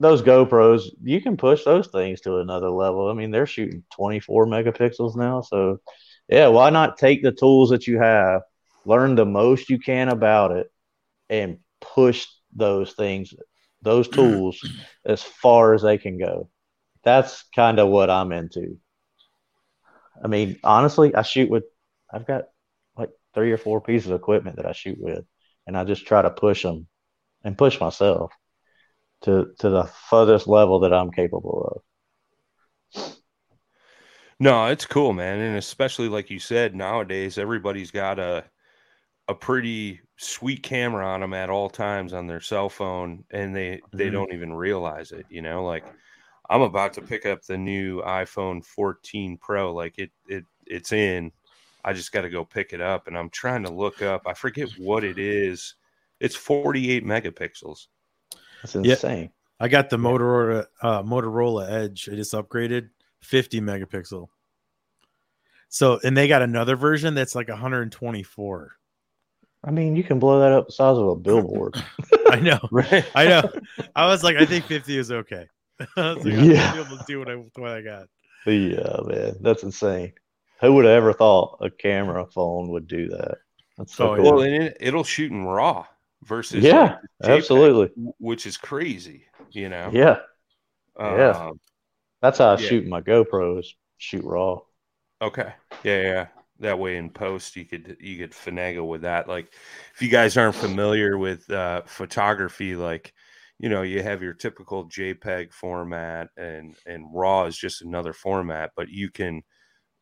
[0.00, 3.08] those GoPros, you can push those things to another level.
[3.08, 5.42] I mean, they're shooting 24 megapixels now.
[5.42, 5.80] So
[6.28, 8.42] yeah, why not take the tools that you have,
[8.84, 10.70] learn the most you can about it,
[11.28, 13.34] and push those things,
[13.82, 14.60] those tools
[15.04, 16.48] as far as they can go.
[17.04, 18.78] That's kind of what I'm into.
[20.22, 21.64] I mean, honestly, I shoot with
[22.12, 22.44] I've got
[23.38, 25.24] three or four pieces of equipment that I shoot with,
[25.66, 26.88] and I just try to push them
[27.44, 28.32] and push myself
[29.22, 31.82] to to the furthest level that I'm capable
[32.94, 33.14] of.
[34.40, 38.44] No, it's cool, man, and especially like you said, nowadays everybody's got a
[39.28, 43.76] a pretty sweet camera on them at all times on their cell phone, and they
[43.76, 43.96] mm-hmm.
[43.96, 45.26] they don't even realize it.
[45.30, 45.84] You know, like
[46.50, 51.30] I'm about to pick up the new iPhone 14 Pro, like it it it's in
[51.84, 53.06] I just got to go pick it up.
[53.06, 55.74] And I'm trying to look up, I forget what it is.
[56.20, 57.86] It's 48 megapixels.
[58.62, 59.22] That's insane.
[59.22, 59.28] Yeah,
[59.60, 62.08] I got the Motorola uh, Motorola Edge.
[62.10, 64.28] I just upgraded 50 megapixel.
[65.68, 68.72] So, and they got another version that's like 124.
[69.64, 71.82] I mean, you can blow that up the size of a billboard.
[72.28, 73.04] I know, right?
[73.14, 73.50] I know.
[73.94, 75.46] I was like, I think 50 is okay.
[75.96, 76.72] I was like, yeah.
[76.74, 78.08] i able to do what I, what I got.
[78.46, 80.12] Yeah, man, that's insane.
[80.60, 83.38] Who would have ever thought a camera phone would do that?
[83.76, 84.24] That's so oh, cool.
[84.24, 85.86] Well, and it, will shoot in RAW
[86.24, 89.24] versus yeah, like absolutely, which is crazy.
[89.52, 90.18] You know, yeah,
[90.98, 91.30] yeah.
[91.30, 91.60] Um,
[92.20, 92.68] That's how I yeah.
[92.68, 93.66] shoot my GoPros.
[93.98, 94.62] Shoot RAW.
[95.22, 95.52] Okay.
[95.84, 96.26] Yeah, yeah.
[96.60, 99.28] That way in post you could you could finagle with that.
[99.28, 99.52] Like
[99.94, 103.12] if you guys aren't familiar with uh, photography, like
[103.60, 108.72] you know you have your typical JPEG format and and RAW is just another format,
[108.76, 109.42] but you can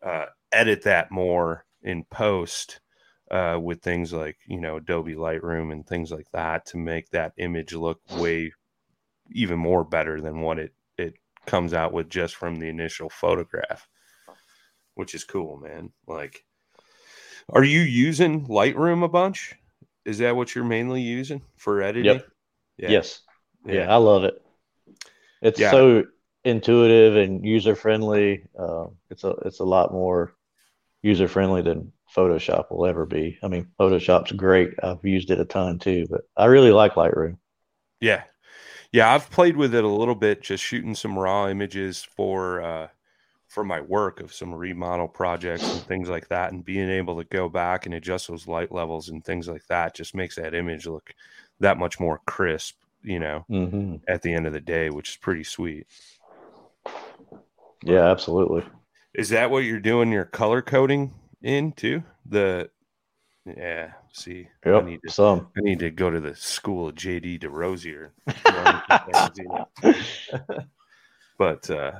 [0.06, 2.80] uh, edit that more in post
[3.30, 7.32] uh, with things like you know Adobe Lightroom and things like that to make that
[7.38, 8.52] image look way
[9.32, 11.14] even more better than what it it
[11.44, 13.88] comes out with just from the initial photograph,
[14.94, 15.90] which is cool, man.
[16.06, 16.44] Like,
[17.50, 19.54] are you using Lightroom a bunch?
[20.04, 22.14] Is that what you're mainly using for editing?
[22.14, 22.26] Yep.
[22.78, 22.90] Yeah.
[22.90, 23.20] Yes.
[23.64, 23.74] Yeah.
[23.74, 24.40] yeah, I love it.
[25.42, 25.72] It's yeah.
[25.72, 26.04] so
[26.46, 28.44] intuitive and user friendly.
[28.58, 30.32] Uh, it's a it's a lot more
[31.02, 33.38] user friendly than Photoshop will ever be.
[33.42, 34.70] I mean, Photoshop's great.
[34.82, 37.38] I've used it a ton too, but I really like Lightroom.
[38.00, 38.22] Yeah,
[38.92, 42.88] yeah, I've played with it a little bit, just shooting some raw images for uh,
[43.48, 47.24] for my work of some remodel projects and things like that, and being able to
[47.24, 50.86] go back and adjust those light levels and things like that just makes that image
[50.86, 51.12] look
[51.58, 52.76] that much more crisp.
[53.02, 53.96] You know, mm-hmm.
[54.08, 55.86] at the end of the day, which is pretty sweet.
[57.82, 58.64] Yeah, absolutely.
[59.14, 62.02] Is that what you're doing your color coding in too?
[62.26, 62.70] The
[63.46, 65.48] yeah, see, yep, I need to some.
[65.56, 68.10] I need to go to the school of JD DeRosier.
[71.38, 71.92] but uh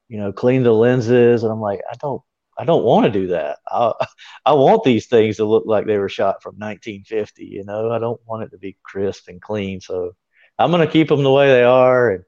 [0.09, 2.23] you know clean the lenses," and I'm like, I don't.
[2.59, 3.59] I don't want to do that.
[3.69, 3.93] I
[4.47, 7.47] I want these things to look like they were shot from 1950.
[7.47, 9.81] You know, I don't want it to be crisp and clean.
[9.81, 10.13] So
[10.59, 12.11] I'm gonna keep them the way they are.
[12.13, 12.25] And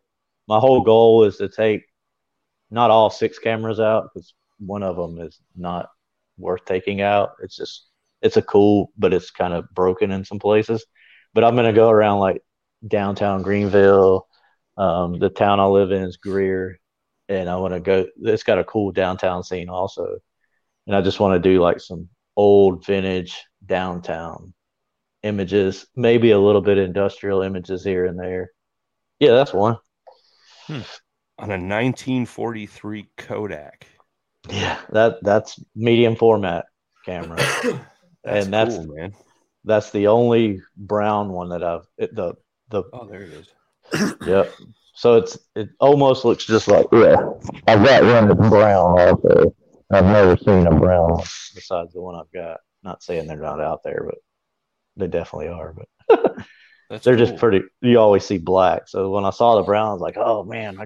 [0.48, 1.82] my whole goal is to take
[2.70, 5.88] not all six cameras out because one of them is not
[6.38, 7.32] worth taking out.
[7.42, 7.88] It's just
[8.22, 10.84] it's a cool, but it's kind of broken in some places.
[11.34, 12.42] But I'm gonna go around like
[12.86, 14.26] downtown Greenville.
[14.76, 16.78] Um, the town I live in is Greer,
[17.28, 18.06] and I want to go.
[18.22, 20.18] It's got a cool downtown scene also,
[20.86, 24.54] and I just want to do like some old vintage downtown
[25.22, 28.50] images, maybe a little bit industrial images here and there.
[29.20, 29.76] Yeah, that's one.
[30.66, 30.80] Hmm.
[31.38, 33.86] On a 1943 Kodak.
[34.48, 36.66] Yeah, that that's medium format
[37.04, 37.38] camera,
[38.24, 39.12] and that's cool, man.
[39.64, 42.34] that's the only brown one that I've it, the
[42.68, 44.14] the Oh, there it is.
[44.26, 44.52] Yep.
[44.94, 47.16] So it's it almost looks just like yeah.
[47.66, 49.54] I've got one that's brown also.
[49.90, 51.24] I've never seen a brown one
[51.54, 52.60] besides the one I've got.
[52.82, 54.18] Not saying they're not out there, but
[54.96, 55.74] they definitely are.
[56.08, 56.36] But
[57.02, 57.62] they're just pretty.
[57.80, 58.88] You always see black.
[58.88, 60.78] So when I saw the brown, I was like, oh man,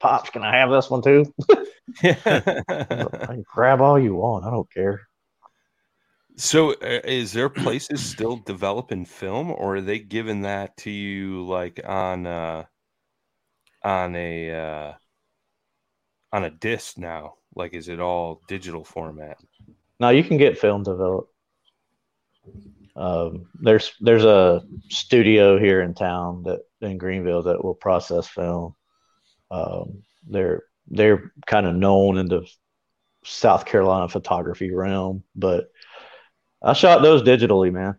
[0.00, 1.32] pops, can I have this one too?
[2.02, 4.44] I can grab all you want.
[4.44, 5.02] I don't care.
[6.36, 11.46] So, uh, is there places still developing film, or are they giving that to you
[11.46, 12.64] like on uh,
[13.84, 14.92] on a uh,
[16.32, 17.34] on a disc now?
[17.54, 19.38] Like, is it all digital format?
[20.00, 21.32] Now you can get film developed.
[22.96, 28.74] Um, there's there's a studio here in town that in Greenville that will process film.
[29.52, 32.46] Um, they're they're kind of known in the
[33.24, 35.70] South Carolina photography realm, but
[36.62, 37.96] I shot those digitally, man.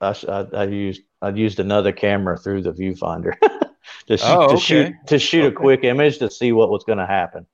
[0.00, 3.38] I, I, I used I used another camera through the viewfinder
[4.06, 6.98] to, shoot, Oh, to shoot to shoot a quick image to see what was going
[6.98, 7.46] to happen.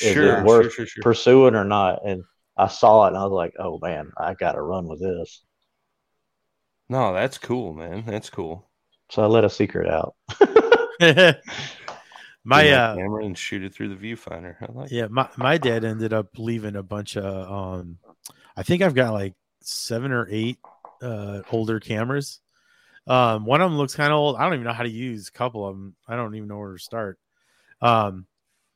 [0.00, 1.02] Is it worth sure, sure, sure.
[1.02, 2.06] pursuing or not?
[2.06, 2.22] And
[2.56, 5.42] I saw it and I was like, oh man, I got to run with this.
[6.88, 8.04] No, that's cool, man.
[8.06, 8.68] That's cool.
[9.10, 10.14] So I let a secret out.
[12.46, 14.56] my uh, camera and shoot it through the viewfinder.
[14.62, 14.90] I like.
[14.90, 17.98] yeah, my my dad ended up leaving a bunch of um,
[18.56, 20.58] I think I've got like seven or eight
[21.02, 22.40] uh older cameras.
[23.06, 24.36] Um, one of them looks kind of old.
[24.36, 25.94] I don't even know how to use a couple of them.
[26.08, 27.18] I don't even know where to start.
[27.80, 28.26] Um,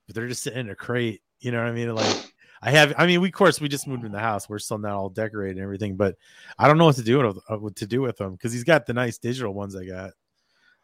[0.06, 1.22] but they're just sitting in a crate.
[1.40, 1.94] You know what I mean?
[1.94, 2.94] Like I have.
[2.98, 4.48] I mean, we of course we just moved in the house.
[4.48, 6.16] We're still not all decorated and everything, but
[6.58, 8.64] I don't know what to do with uh, what to do with them because he's
[8.64, 10.12] got the nice digital ones I got.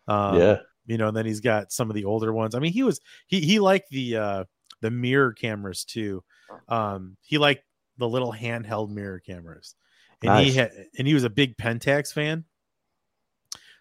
[0.08, 0.56] Um, Yeah.
[0.86, 2.54] You know, and then he's got some of the older ones.
[2.54, 4.44] I mean, he was he he liked the uh
[4.80, 6.22] the mirror cameras too.
[6.68, 7.64] Um, he liked
[7.98, 9.74] the little handheld mirror cameras,
[10.22, 12.44] and he had and he was a big Pentax fan.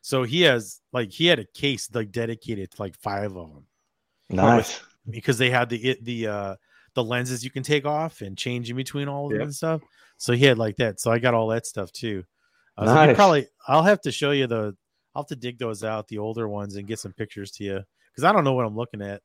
[0.01, 3.65] So he has like he had a case like dedicated to like five of them
[4.29, 4.79] Nice.
[5.09, 6.55] because they had the it, the uh
[6.93, 9.81] the lenses you can take off and change in between all of them and stuff.
[10.17, 10.99] So he had like that.
[11.01, 12.23] So I got all that stuff too.
[12.77, 13.15] Uh, so Nice.
[13.15, 14.75] probably I'll have to show you the
[15.15, 17.83] I'll have to dig those out, the older ones, and get some pictures to you
[18.11, 19.21] because I don't know what I'm looking at.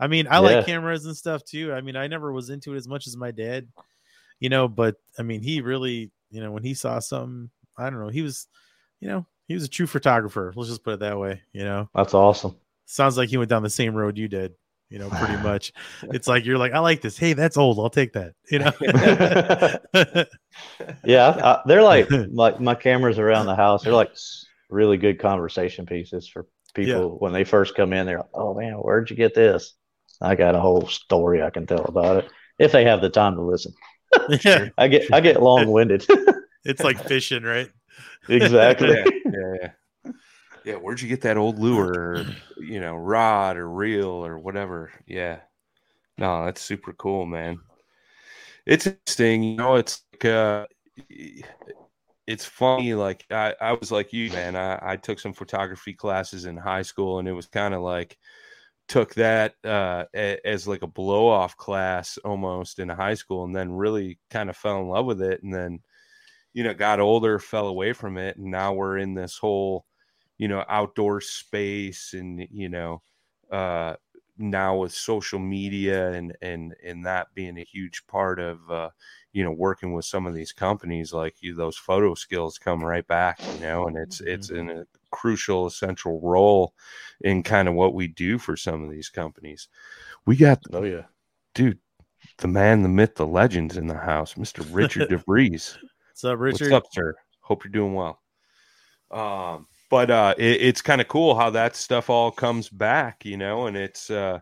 [0.00, 0.38] I mean, I Yeah.
[0.40, 1.72] like cameras and stuff too.
[1.72, 3.68] I mean, I never was into it as much as my dad,
[4.40, 8.00] you know, but I mean, he really, you know, when he saw something, I don't
[8.00, 8.46] know, he was,
[9.00, 10.52] you know, he was a true photographer.
[10.56, 11.88] Let's just put it that way, you know.
[11.94, 12.56] That's awesome.
[12.86, 14.54] Sounds like he went down the same road you did,
[14.88, 15.72] you know, pretty much.
[16.02, 17.18] it's like you're like, I like this.
[17.18, 17.78] Hey, that's old.
[17.78, 18.34] I'll take that.
[18.50, 20.24] You know.
[21.04, 23.84] Yeah, I, they're like like my cameras around the house.
[23.84, 24.10] They're like
[24.68, 28.06] really good conversation pieces for people when they first come in.
[28.06, 29.74] They're like, "Oh man, where'd you get this?"
[30.20, 33.36] I got a whole story I can tell about it if they have the time
[33.36, 33.72] to listen.
[34.44, 34.68] yeah.
[34.76, 36.06] I get I get long winded.
[36.64, 37.70] It's like fishing, right?
[38.28, 38.88] exactly.
[38.90, 40.12] Yeah, yeah, yeah.
[40.64, 42.26] Yeah, where'd you get that old lure or
[42.58, 44.90] you know, rod or reel or whatever?
[45.06, 45.38] Yeah.
[46.18, 47.60] No, that's super cool, man.
[48.66, 50.66] It's interesting, you know, it's like uh
[52.28, 54.56] it's funny, like I, I was like you, man.
[54.56, 58.18] I, I took some photography classes in high school and it was kind of like
[58.88, 63.72] took that uh as like a blow off class almost in high school and then
[63.72, 65.80] really kind of fell in love with it and then
[66.54, 69.86] you know got older fell away from it and now we're in this whole
[70.38, 73.02] you know outdoor space and you know
[73.52, 73.94] uh
[74.38, 78.90] now with social media and and and that being a huge part of uh
[79.32, 83.06] you know working with some of these companies like you those photo skills come right
[83.06, 86.74] back you know and it's it's in a crucial, essential role
[87.20, 89.68] in kind of what we do for some of these companies.
[90.26, 91.04] We got, oh yeah,
[91.54, 91.78] dude,
[92.38, 95.76] the man, the myth, the legends in the house, Mister Richard DeVries.
[96.10, 96.72] What's up, Richard?
[96.72, 97.14] What's up, sir?
[97.40, 98.20] Hope you're doing well.
[99.10, 103.36] Um, but uh, it, it's kind of cool how that stuff all comes back, you
[103.36, 104.40] know, and it's uh,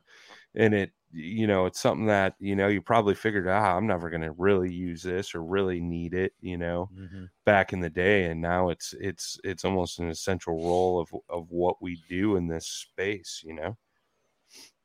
[0.54, 3.86] and it you know it's something that you know you probably figured out ah, i'm
[3.86, 7.24] never going to really use this or really need it you know mm-hmm.
[7.46, 11.50] back in the day and now it's it's it's almost an essential role of of
[11.50, 13.76] what we do in this space you know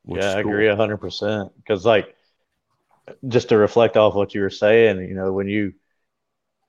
[0.06, 0.52] yeah i cool.
[0.52, 2.16] agree 100% because like
[3.28, 5.74] just to reflect off what you were saying you know when you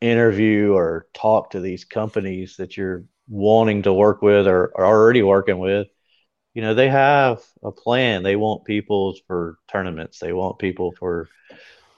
[0.00, 5.22] interview or talk to these companies that you're wanting to work with or are already
[5.22, 5.86] working with
[6.54, 8.22] you know they have a plan.
[8.22, 10.18] They want people for tournaments.
[10.18, 11.28] They want people for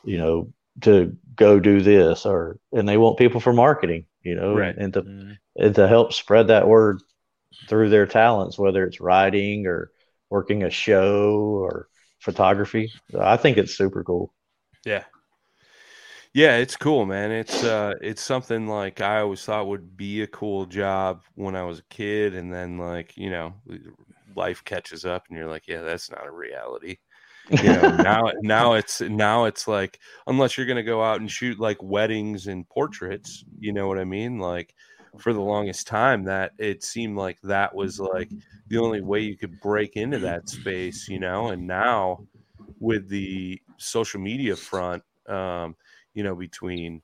[0.05, 0.52] you know
[0.82, 4.76] to go do this or and they want people for marketing you know right.
[4.76, 5.36] and, to mm.
[5.57, 7.00] and to help spread that word
[7.68, 9.90] through their talents whether it's writing or
[10.30, 11.88] working a show or
[12.18, 12.92] photography.
[13.18, 14.32] I think it's super cool.
[14.84, 15.05] Yeah.
[16.32, 17.30] Yeah it's cool man.
[17.30, 21.62] It's uh it's something like i always thought would be a cool job when i
[21.62, 22.34] was a kid.
[22.34, 23.55] And then like you know
[24.37, 26.99] life catches up and you're like, yeah, that's not a reality.
[27.51, 31.59] You know, now now it's now it's like unless you're gonna go out and shoot
[31.59, 34.39] like weddings and portraits, you know what I mean?
[34.39, 34.74] Like
[35.18, 38.30] for the longest time that it seemed like that was like
[38.68, 42.26] the only way you could break into that space, you know, and now
[42.80, 45.76] with the social media front, um,
[46.14, 47.03] you know, between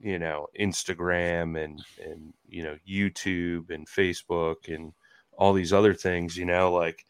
[0.00, 4.92] you know Instagram and and you know YouTube and Facebook and
[5.38, 7.06] all these other things, you know, like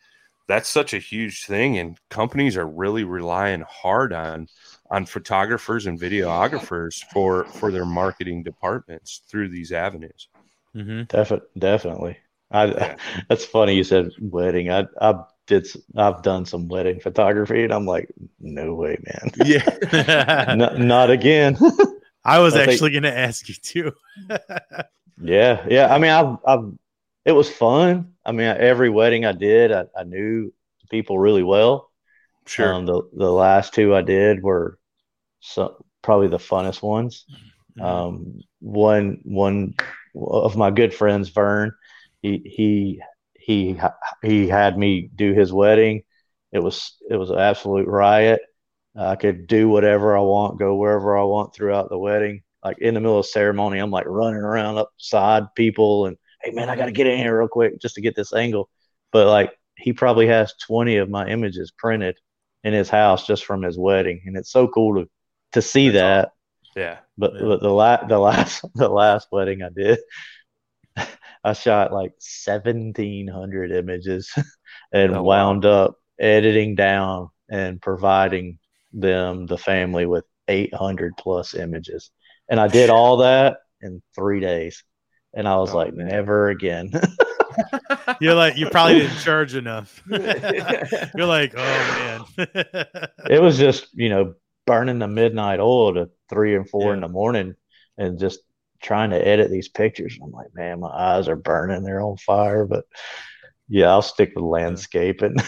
[0.49, 4.49] that's such a huge thing and companies are really relying hard on
[4.91, 10.29] on photographers and videographers for for their marketing departments through these avenues.
[10.74, 11.05] Mm-hmm.
[11.05, 12.18] definitely definitely.
[12.51, 12.97] I, yeah.
[13.29, 14.70] that's funny you said wedding.
[14.70, 15.66] I i did
[15.97, 19.31] i've done some wedding photography and i'm like no way man.
[19.45, 20.55] Yeah.
[20.57, 21.57] Not, not again.
[22.24, 23.93] I was I actually think, gonna ask you too.
[25.22, 25.95] Yeah yeah.
[25.95, 26.72] I mean i've i've
[27.24, 28.14] it was fun.
[28.29, 30.53] I mean, every wedding I did, I, I knew
[30.91, 31.91] people really well.
[32.47, 32.74] Sure.
[32.74, 34.79] Um, the the last two I did were
[35.41, 37.24] so, probably the funnest ones.
[37.79, 37.83] Mm-hmm.
[37.83, 39.74] Um, one one
[40.14, 41.72] of my good friends, Vern,
[42.20, 43.03] he he
[43.35, 43.81] he
[44.22, 46.03] he had me do his wedding.
[46.53, 48.43] It was it was an absolute riot.
[48.95, 52.43] I could do whatever I want, go wherever I want throughout the wedding.
[52.62, 56.68] Like in the middle of ceremony, I'm like running around upside people and hey man,
[56.68, 58.68] I got to get in here real quick just to get this angle.
[59.12, 62.16] But like he probably has 20 of my images printed
[62.64, 65.11] in his house just from his wedding, and it's so cool to
[65.53, 66.18] to see That's that.
[66.18, 66.32] Awesome.
[66.76, 66.99] Yeah.
[67.16, 67.41] But, yeah.
[67.43, 69.99] but the last the last the last wedding I did,
[71.45, 72.12] I shot like
[72.47, 74.32] 1700 images
[74.93, 75.70] and oh, wound wow.
[75.70, 78.59] up editing down and providing
[78.93, 82.11] them the family with 800 plus images.
[82.49, 84.82] And I did all that in 3 days.
[85.35, 86.09] And I was oh, like, man.
[86.09, 86.91] never again.
[88.20, 90.03] You're like, you probably didn't charge enough.
[90.11, 92.47] You're like, oh man.
[93.29, 94.35] it was just, you know,
[94.66, 96.95] burning the midnight oil to three and four yeah.
[96.95, 97.55] in the morning
[97.97, 98.41] and just
[98.83, 100.18] trying to edit these pictures.
[100.22, 101.83] I'm like, man, my eyes are burning.
[101.83, 102.64] They're on fire.
[102.66, 102.85] But
[103.68, 105.41] yeah, I'll stick with landscape and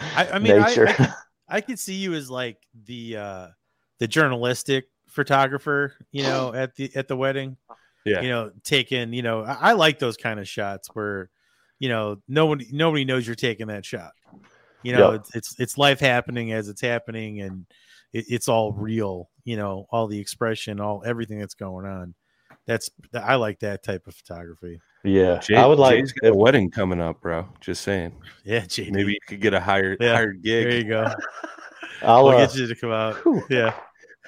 [0.00, 0.88] I, I, mean, nature.
[0.88, 1.12] I, I,
[1.56, 3.46] I could see you as like the uh
[3.98, 7.56] the journalistic photographer, you know, at the at the wedding
[8.08, 8.20] yeah.
[8.20, 11.30] you know taking you know I, I, like those kind of shots where
[11.78, 14.12] you know nobody nobody knows you're taking that shot.
[14.82, 15.20] You know yep.
[15.20, 17.66] it's, it's, it's life happening as it's happening and
[18.12, 22.14] it, it's all real you know all the expression all everything that's going on.
[22.66, 24.80] That's i like that type of photography.
[25.02, 27.48] Yeah Jay, i would like Jay's got a wedding coming up bro.
[27.60, 28.12] Just saying.
[28.44, 28.92] Yeah JD.
[28.92, 30.64] maybe you could get a higher yeah, higher gig.
[30.64, 31.12] There you go.
[32.02, 33.16] I'll we'll uh, get you to come out.
[33.24, 33.42] Whew.
[33.50, 33.74] yeah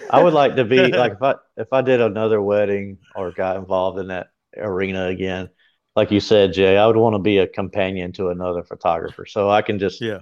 [0.09, 3.57] I would like to be like if I if I did another wedding or got
[3.57, 5.51] involved in that arena again,
[5.97, 9.51] like you said, Jay, I would want to be a companion to another photographer, so
[9.51, 10.21] I can just yeah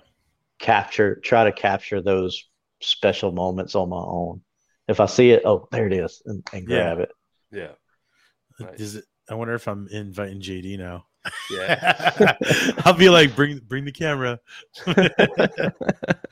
[0.58, 2.44] capture try to capture those
[2.80, 4.42] special moments on my own.
[4.88, 7.02] If I see it, oh, there it is, and, and grab yeah.
[7.02, 7.10] it.
[7.52, 8.66] Yeah.
[8.66, 8.80] Nice.
[8.80, 9.04] Is it?
[9.30, 11.04] I wonder if I'm inviting JD now.
[11.50, 12.36] Yeah.
[12.84, 14.40] I'll be like, bring bring the camera.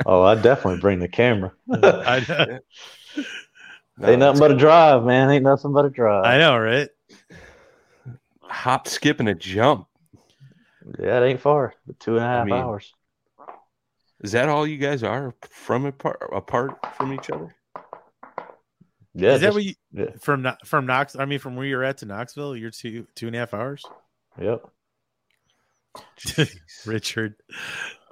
[0.07, 1.53] oh, I definitely bring the camera.
[1.71, 2.59] I know.
[3.99, 5.31] No, Ain't nothing but a drive, man.
[5.31, 6.25] Ain't nothing but a drive.
[6.27, 6.89] I know, right?
[8.43, 9.87] Hop, skip, and a jump.
[10.99, 11.75] Yeah, it ain't far.
[11.99, 12.93] Two and a half I mean, hours.
[14.23, 17.55] Is that all you guys are from apart, apart from each other?
[19.15, 19.33] Yeah.
[19.33, 20.11] Is that what you yeah.
[20.21, 21.17] from from Knox?
[21.17, 23.83] I mean, from where you're at to Knoxville, you're two two and a half hours.
[24.39, 24.71] Yep.
[26.87, 27.35] Richard.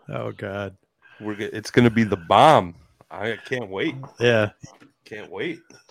[0.08, 0.76] Oh God.
[1.20, 2.74] We're go- it's gonna be the bomb.
[3.10, 3.94] I can't wait.
[4.18, 4.50] Yeah.
[5.04, 5.60] Can't wait.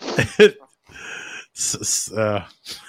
[1.56, 2.44] S- s- uh,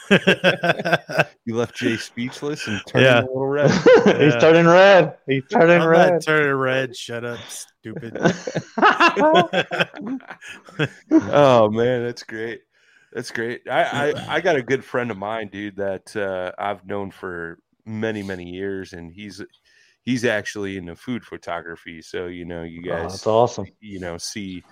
[1.45, 3.19] You left Jay speechless and turned Yeah.
[3.19, 3.69] a little red.
[3.69, 4.39] He's Yeah.
[4.39, 5.17] turning red.
[5.27, 6.13] He's turning I'm red.
[6.13, 6.95] not turning red.
[6.95, 8.17] Shut up, stupid.
[11.11, 12.61] oh man, that's great.
[13.13, 13.61] That's great.
[13.69, 17.59] I, I I got a good friend of mine, dude, that uh, I've known for
[17.85, 19.41] many many years, and he's
[20.03, 22.01] he's actually into food photography.
[22.01, 23.75] So you know, you Oh, guys, that's awesome.
[23.79, 24.65] you know, see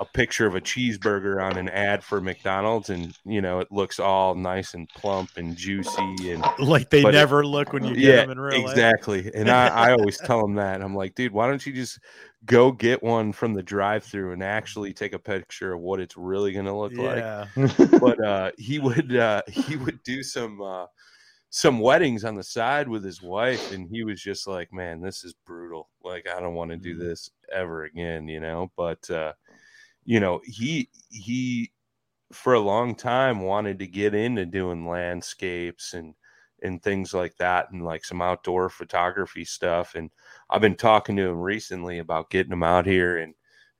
[0.00, 3.98] a picture of a cheeseburger on an ad for McDonald's, and you know, it looks
[4.00, 7.96] all nice and plump and juicy, and like they but it- never look when you
[7.96, 8.86] get yeah, them in real life.
[8.86, 9.30] exactly.
[9.34, 12.00] And I, I always tell him that I'm like, dude, why don't you just
[12.44, 16.52] go get one from the drive-through and actually take a picture of what it's really
[16.52, 16.98] going to look Yeah.
[16.98, 17.26] like?
[18.00, 20.86] But uh, he would uh, he would do some uh,
[21.50, 25.24] some weddings on the side with his wife, and he was just like, man, this
[25.24, 25.88] is brutal.
[26.02, 28.70] Like, I don't want to do this ever again, you know.
[28.76, 29.32] But uh,
[30.04, 31.72] you know, he he
[32.32, 36.14] for a long time wanted to get into doing landscapes and
[36.62, 40.10] and things like that and like some outdoor photography stuff and
[40.50, 43.34] i've been talking to him recently about getting him out here and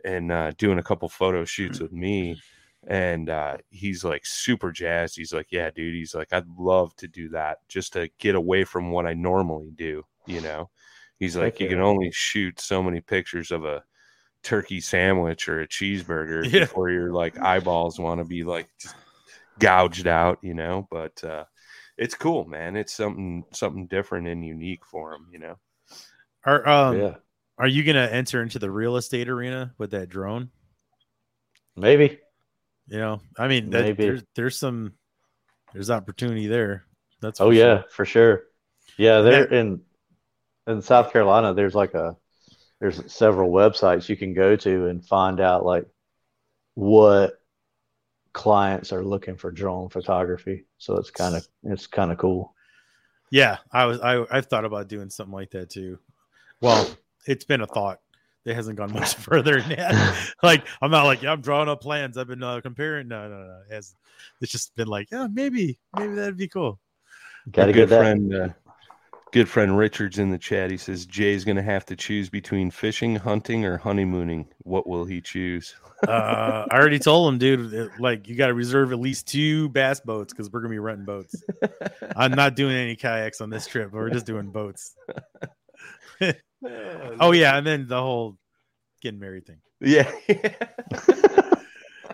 [0.05, 2.41] and uh, doing a couple photo shoots with me
[2.87, 7.09] and uh, he's like super jazzed he's like yeah dude he's like i'd love to
[7.09, 10.71] do that just to get away from what i normally do you know
[11.19, 11.73] he's like Heck you yeah.
[11.73, 13.83] can only shoot so many pictures of a
[14.45, 16.61] turkey sandwich or a cheeseburger Yeah.
[16.61, 18.69] before your like eyeballs want to be like
[19.59, 21.45] gouged out you know but uh
[21.97, 25.57] it's cool man it's something something different and unique for him you know
[26.45, 27.15] Are um yeah,
[27.59, 30.51] are you gonna enter into the real estate arena with that drone?
[31.77, 32.21] maybe.
[32.89, 34.03] You know, I mean, that, Maybe.
[34.05, 34.95] there's there's some
[35.75, 36.85] there's opportunity there.
[37.21, 38.45] That's Oh for yeah, for sure.
[38.97, 39.83] Yeah, they're that- in
[40.67, 41.55] in South Carolina.
[41.55, 42.17] There's like a
[42.81, 45.87] there's several websites you can go to and find out like
[46.75, 47.41] what
[48.33, 50.65] clients are looking for drone photography.
[50.79, 52.55] So it's kind of it's kind of cool.
[53.31, 55.99] Yeah, I was I I've thought about doing something like that too.
[56.61, 56.89] Well,
[57.27, 58.01] it's been a thought.
[58.49, 60.33] It hasn't gone much further than that.
[60.43, 62.17] like I'm not like yeah, I'm drawing up plans.
[62.17, 63.09] I've been uh, comparing.
[63.09, 63.61] No, no, no.
[63.71, 63.95] It has
[64.41, 66.79] it's just been like yeah, maybe maybe that'd be cool.
[67.53, 67.99] Got to Our get good that.
[68.01, 68.49] friend uh,
[69.33, 73.15] good friend richard's in the chat he says jay's gonna have to choose between fishing
[73.15, 75.75] hunting or honeymooning what will he choose
[76.07, 77.73] Uh, I already told him, dude.
[77.75, 80.79] it- Like you got to reserve at least two bass boats because we're gonna be
[80.79, 81.43] renting boats.
[82.17, 83.91] I'm not doing any kayaks on this trip.
[83.91, 84.95] But we're just doing boats.
[86.65, 88.37] Oh yeah, and then the whole
[89.01, 89.61] getting married thing.
[89.81, 90.11] yeah.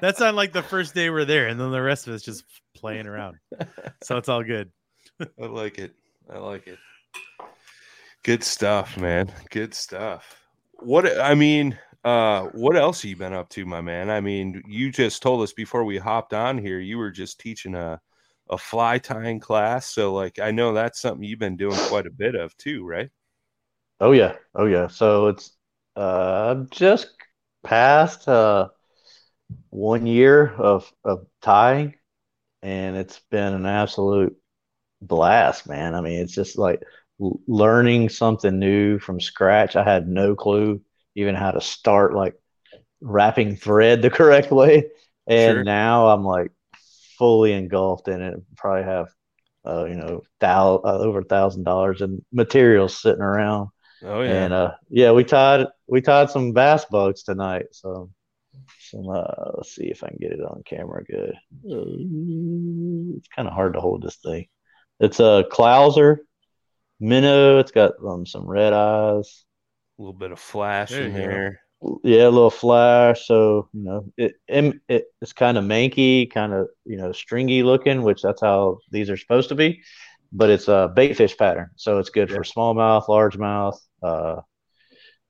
[0.00, 2.44] That's on like the first day we're there, and then the rest of it's just
[2.74, 3.38] playing around.
[4.02, 4.70] So it's all good.
[5.20, 5.94] i like it.
[6.30, 6.78] I like it.
[8.22, 9.30] Good stuff man.
[9.50, 10.40] Good stuff.
[10.72, 14.10] What i mean uh what else have you been up to my man?
[14.10, 17.74] I mean you just told us before we hopped on here you were just teaching
[17.74, 18.00] a
[18.50, 19.86] a fly tying class.
[19.86, 23.10] So like i know that's something you've been doing quite a bit of too right
[24.00, 24.88] Oh yeah, oh yeah.
[24.88, 25.56] So it's
[25.96, 27.08] uh just
[27.62, 28.68] past uh
[29.70, 31.94] one year of of tying,
[32.62, 34.36] and it's been an absolute
[35.02, 35.94] blast, man.
[35.94, 36.82] I mean, it's just like
[37.20, 39.76] learning something new from scratch.
[39.76, 40.82] I had no clue
[41.16, 42.34] even how to start like
[43.00, 44.90] wrapping thread the correct way,
[45.26, 45.64] and Sure.
[45.64, 46.52] now I'm like
[47.18, 48.40] fully engulfed in it.
[48.56, 49.08] Probably have
[49.66, 53.70] uh, you know, thou- uh, over a thousand dollars in materials sitting around.
[54.04, 57.66] Oh yeah And uh, yeah, we tied we tied some bass bugs tonight.
[57.72, 58.10] So
[58.78, 61.34] some uh, let's see if I can get it on camera good.
[61.64, 64.46] It's kind of hard to hold this thing.
[65.00, 66.18] It's a Clouser
[67.00, 67.58] minnow.
[67.58, 69.44] It's got um, some red eyes.
[69.98, 71.28] a little bit of flash There in you go.
[71.28, 71.60] there
[72.02, 73.26] Yeah, a little flash.
[73.26, 77.62] So you know, it, it, it it's kind of manky, kind of you know stringy
[77.62, 79.82] looking, which that's how these are supposed to be.
[80.32, 84.40] But it's a bait fish pattern, so it's good for smallmouth, largemouth, uh,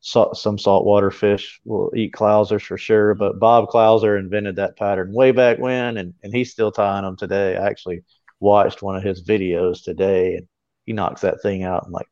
[0.01, 3.15] salt, some saltwater fish will eat Clousers for sure.
[3.15, 7.17] But Bob Clouser invented that pattern way back when, and, and he's still tying them
[7.17, 7.57] today.
[7.57, 8.05] I actually
[8.41, 10.47] watched one of his videos today, and
[10.87, 12.09] he knocks that thing out in like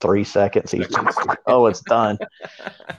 [0.00, 0.70] three seconds.
[0.70, 0.86] He's
[1.46, 2.18] oh, it's done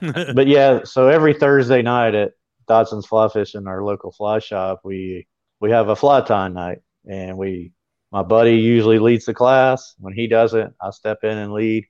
[0.00, 2.32] but yeah, so every Thursday night at
[2.68, 5.26] Dodson's Fly Fishing, our local fly shop, we
[5.60, 6.78] we have a fly tying night,
[7.08, 7.72] and we
[8.12, 9.94] my buddy usually leads the class.
[9.98, 11.86] When he doesn't, I step in and lead.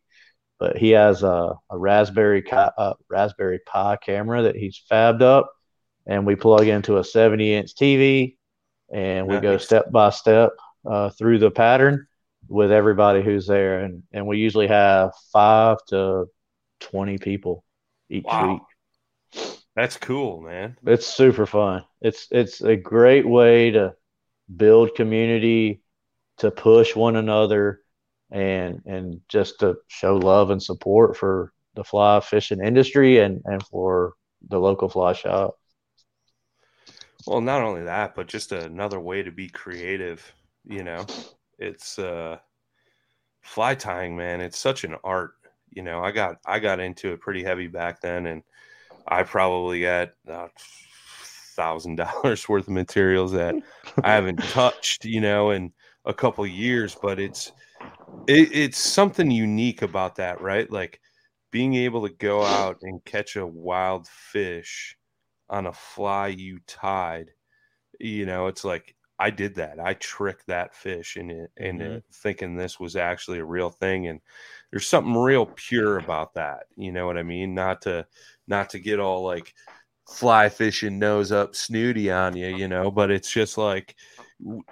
[0.59, 5.53] But he has a, a Raspberry Pi, uh, Raspberry Pi camera that he's fabbed up,
[6.07, 8.39] and we plug into a 70 inch TV,
[8.93, 10.53] and we go step by step
[10.87, 12.07] uh, through the pattern,
[12.49, 16.27] with everybody who's there, and and we usually have five to
[16.81, 17.65] twenty people
[18.11, 18.41] each Wow.
[18.41, 18.63] week.
[19.75, 20.77] That's cool, man.
[20.85, 21.85] It's super fun.
[22.01, 23.95] It's it's a great way to
[24.57, 25.82] build community,
[26.43, 27.83] to push one another,
[28.33, 33.65] and and just to show love and support for the fly fishing industry and and
[33.67, 34.15] for
[34.49, 35.55] the local fly shop.
[37.29, 40.33] Well, not only that, but just another way to be creative.
[40.65, 41.07] You know,
[41.61, 42.39] it's uh,
[43.43, 44.41] fly tying, man.
[44.41, 45.35] It's such an art.
[45.71, 48.43] You know, I got I got into it pretty heavy back then, and
[49.07, 50.11] I probably got
[51.55, 53.55] thousand dollars worth of materials that
[54.03, 55.05] I haven't touched.
[55.05, 55.73] You know, in
[56.05, 57.53] a couple years, but it's
[58.27, 60.71] it, it's something unique about that, right?
[60.71, 61.01] Like
[61.51, 64.97] being able to go out and catch a wild fish
[65.51, 67.31] on a fly you tied
[68.01, 72.03] you know it's like i did that i tricked that fish into, into Mhm.
[72.15, 74.21] thinking this was actually a real thing and
[74.71, 78.07] there's something real pure about that you know what i mean not to
[78.47, 79.55] not to get all like
[80.09, 83.95] fly fishing nose up snooty on you you know but it's just like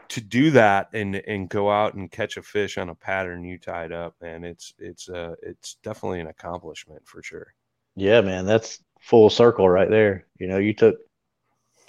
[0.08, 3.58] to do that and and go out and catch a fish on a pattern you
[3.58, 7.54] tied up and it's it's uh it's definitely an accomplishment for sure
[7.96, 10.26] Yeah, man, that's full circle right there.
[10.38, 10.96] You know, you took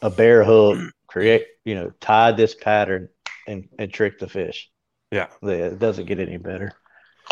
[0.01, 3.09] a bare hook, create, you know, tied this pattern
[3.47, 4.69] and and tricked the fish.
[5.11, 5.27] Yeah.
[5.43, 6.71] It doesn't get any better.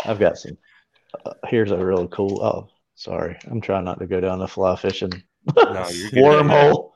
[0.04, 0.58] I've got some.
[1.24, 2.42] Uh, here's a really cool.
[2.42, 5.12] Oh, sorry, I'm trying not to go down the fly fishing
[5.56, 5.62] No,
[6.14, 6.89] wormhole.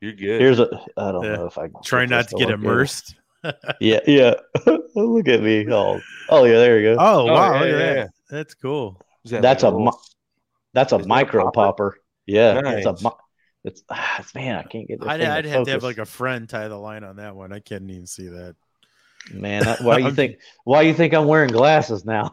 [0.00, 0.40] You're good.
[0.40, 0.68] Here's a.
[0.96, 1.36] I don't Yeah.
[1.36, 3.14] know if I Try not to get immersed.
[3.80, 4.34] Yeah, yeah.
[4.96, 5.70] Look at me.
[5.72, 6.54] Oh, oh yeah.
[6.58, 6.96] There you go.
[6.98, 8.06] Oh, wow, yeah, yeah, yeah.
[8.28, 9.00] That's cool.
[9.26, 10.00] That That's like a little-
[10.74, 11.52] that's a is that a micro popper?
[11.54, 11.98] popper.
[12.26, 13.12] Yeah, it's a Nice.
[13.62, 14.56] it's ah, man.
[14.56, 14.98] I can't get.
[15.06, 17.52] I'd, I'd have to have like a friend tie the line on that one.
[17.52, 18.56] I can't even see that.
[19.32, 22.32] Man, that- why you think why you think I'm wearing glasses now?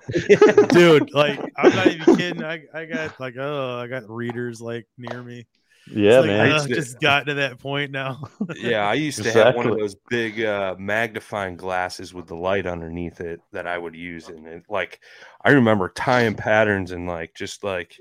[0.70, 2.44] Dude, like I'm not even kidding.
[2.44, 5.46] I, I got like oh I got readers like near me.
[5.88, 6.52] Yeah, It's like, man.
[6.52, 8.24] uh, just got to that point now.
[8.56, 12.66] yeah, I used to have one of those big uh, magnifying glasses with the light
[12.66, 15.02] underneath it that I would use, and it, like
[15.44, 17.98] I remember tying patterns and like just like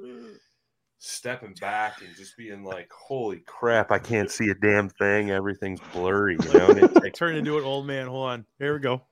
[0.99, 3.91] stepping back and just being like, "Holy crap!
[3.91, 5.33] I can't see a damn thing.
[5.33, 8.07] Everything's blurry." You know, and it takes Turn into an old man.
[8.07, 8.47] Hold on.
[8.61, 9.03] Here we go.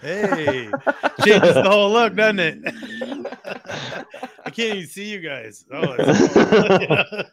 [0.00, 0.70] Hey,
[1.24, 2.58] changes the whole look, doesn't it?
[4.44, 5.64] I can't even see you guys.
[5.72, 7.30] Oh, it's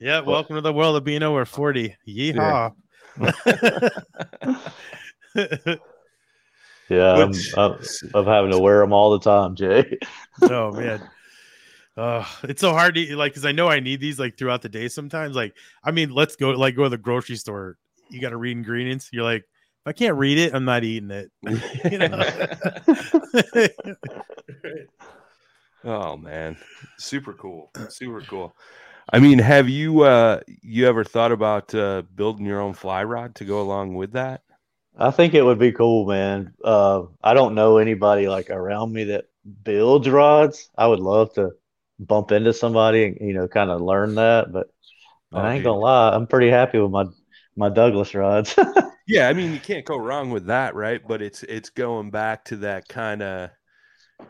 [0.00, 0.20] yeah.
[0.20, 1.96] Welcome to the world of being over forty.
[2.06, 2.72] Yeehaw!
[6.90, 7.78] Yeah, I'm, I'm,
[8.14, 9.98] I'm having to wear them all the time, Jay.
[10.42, 11.08] oh man.
[11.96, 14.68] Uh, it's so hard to like because I know I need these like throughout the
[14.68, 15.36] day sometimes.
[15.36, 15.54] Like,
[15.84, 17.76] I mean, let's go like go to the grocery store.
[18.08, 19.10] You got to read ingredients.
[19.12, 21.30] You're like, if I can't read it, I'm not eating it.
[21.92, 22.24] you know?
[25.84, 26.56] Oh man,
[26.98, 28.54] super cool, super cool.
[29.12, 33.34] I mean, have you uh you ever thought about uh building your own fly rod
[33.36, 34.42] to go along with that?
[34.96, 36.54] I think it would be cool, man.
[36.62, 39.26] Uh, I don't know anybody like around me that
[39.62, 40.68] builds rods.
[40.76, 41.52] I would love to
[41.98, 44.68] bump into somebody and you know kind of learn that, but
[45.32, 45.64] Oh, I ain't dude.
[45.64, 47.06] gonna lie, I'm pretty happy with my
[47.56, 48.56] my Douglas rods.
[49.06, 51.04] Yeah, I mean, you can't go wrong with that, right?
[51.06, 53.50] But it's it's going back to that kind of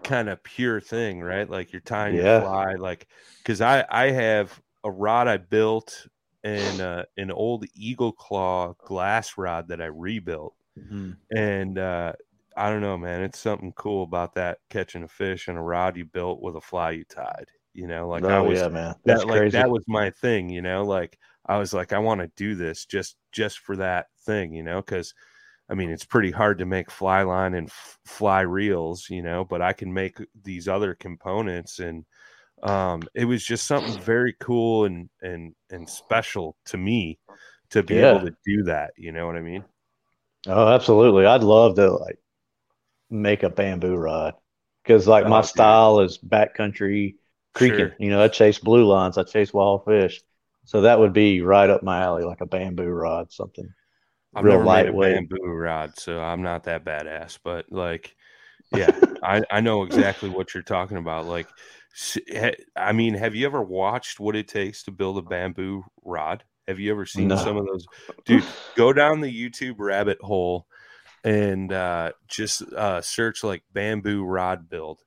[0.05, 1.49] kind of pure thing, right?
[1.51, 2.17] Like you're tying Yeah.
[2.17, 3.09] your fly, like
[3.45, 6.07] because I I have a rod I built
[6.45, 11.21] and uh, an old eagle claw glass rod that I rebuilt, Mhm.
[11.35, 12.13] and uh,
[12.57, 15.97] I don't know, man, it's something cool about that catching a fish and a rod
[15.97, 17.51] you built with a fly you tied.
[17.75, 19.53] You know, like I oh was yeah, man, that's that like crazy.
[19.53, 22.85] that was my thing you know like i was like i want to do this
[22.85, 25.15] just just for that thing you know because
[25.71, 29.45] i mean it's pretty hard to make fly line and f- fly reels you know
[29.45, 32.05] but i can make these other components and
[32.63, 37.19] um it was just something very cool and and and special to me
[37.71, 38.01] to be Yeah.
[38.01, 39.65] able to do that you know what i mean
[40.47, 41.27] Oh, absolutely.
[41.27, 42.19] I'd love to like
[43.11, 44.35] make a bamboo rod
[44.85, 45.81] because like Oh, my dude.
[45.81, 47.17] style is backcountry
[47.55, 47.93] creeking.
[47.93, 47.99] Sure.
[47.99, 50.23] You know, I chase blue lines, I chase wild fish.
[50.67, 53.75] So that would be right up my alley, like a bamboo rod, something
[54.35, 55.27] I've real never made a lightweight.
[55.33, 57.39] bamboo rod, so I'm not that badass.
[57.43, 58.15] But like,
[58.71, 58.93] yeah,
[59.23, 61.27] I I know exactly what you're talking about.
[61.27, 61.55] Like,
[62.77, 66.45] I mean, have you ever watched what it takes to build a bamboo rod?
[66.69, 67.37] Have you ever seen No.
[67.37, 67.87] some of those?
[68.25, 68.45] Dude,
[68.77, 70.67] go down the YouTube rabbit hole
[71.25, 75.03] and uh, just uh, search like bamboo rod build.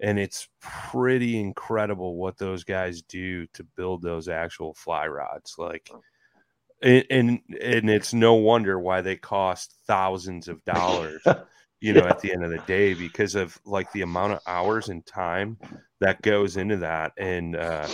[0.00, 5.54] And it's pretty incredible what those guys do to build those actual fly rods.
[5.58, 5.90] Like,
[6.80, 11.22] and and, and it's no wonder why they cost thousands of dollars
[11.82, 14.88] you know, at the end of the day because of like the amount of hours
[14.88, 15.58] and time
[16.00, 17.88] that goes into that and uh,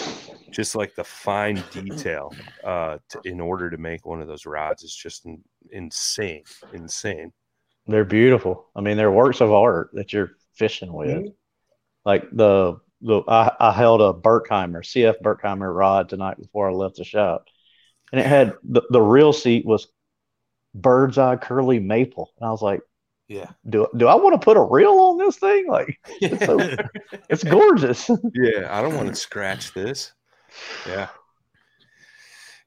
[0.51, 2.30] just like the fine detail
[2.64, 6.43] uh, to, in order to make one of those rods is just in, insane,
[6.74, 7.32] insane.
[7.86, 8.68] They're beautiful.
[8.76, 11.09] I mean, they're works of art that you're fishing with.
[11.09, 11.28] Mm-hmm.
[12.05, 16.97] Like the the I, I held a Burkheimer CF Burkheimer rod tonight before I left
[16.97, 17.47] the shop,
[18.12, 19.89] and it had the, the reel seat was
[20.74, 22.80] bird's eye curly maple, and I was like,
[23.29, 23.51] Yeah.
[23.68, 25.66] do do I want to put a reel on this thing?
[25.68, 26.59] Like, it's, so,
[27.29, 28.09] it's gorgeous.
[28.33, 30.12] Yeah, I don't want to scratch this.
[30.87, 31.09] Yeah.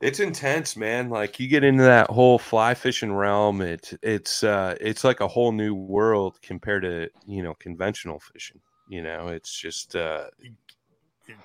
[0.02, 1.10] It's intense, man.
[1.10, 5.28] Like you get into that whole fly fishing realm, it's it's uh it's like a
[5.28, 8.60] whole new world compared to, you know, conventional fishing.
[8.90, 10.26] You know, it's just uh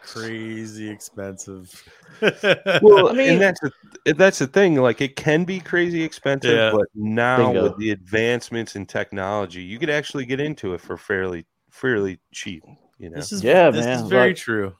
[0.02, 1.82] crazy expensive.
[2.20, 4.76] well, I mean, and that's the, that's the thing.
[4.76, 6.70] Like, it can be crazy expensive, Yeah.
[6.72, 7.62] but now Bingo.
[7.64, 12.62] with the advancements in technology, you could actually get into it for fairly fairly cheap.
[12.98, 14.74] You know, This is Yeah, this man, is very like- true.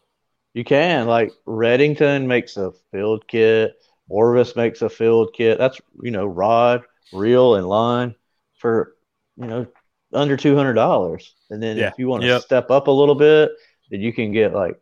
[0.55, 3.75] You can like Redington makes a field kit.
[4.09, 5.59] Orvis makes a field kit.
[5.59, 6.83] That's you know rod,
[7.13, 8.15] reel, and line
[8.55, 8.95] for
[9.37, 9.67] you know
[10.15, 11.35] under two hundred dollars.
[11.51, 11.89] And then Yeah.
[11.89, 12.43] if you want to Yep.
[12.43, 13.51] step up a little bit,
[13.91, 14.81] then you can get like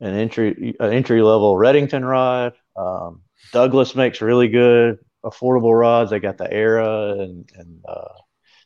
[0.00, 2.54] an entry an entry level Redington rod.
[2.76, 3.22] Um,
[3.52, 6.10] Douglas makes really good affordable rods.
[6.10, 8.14] They got the Era and and uh,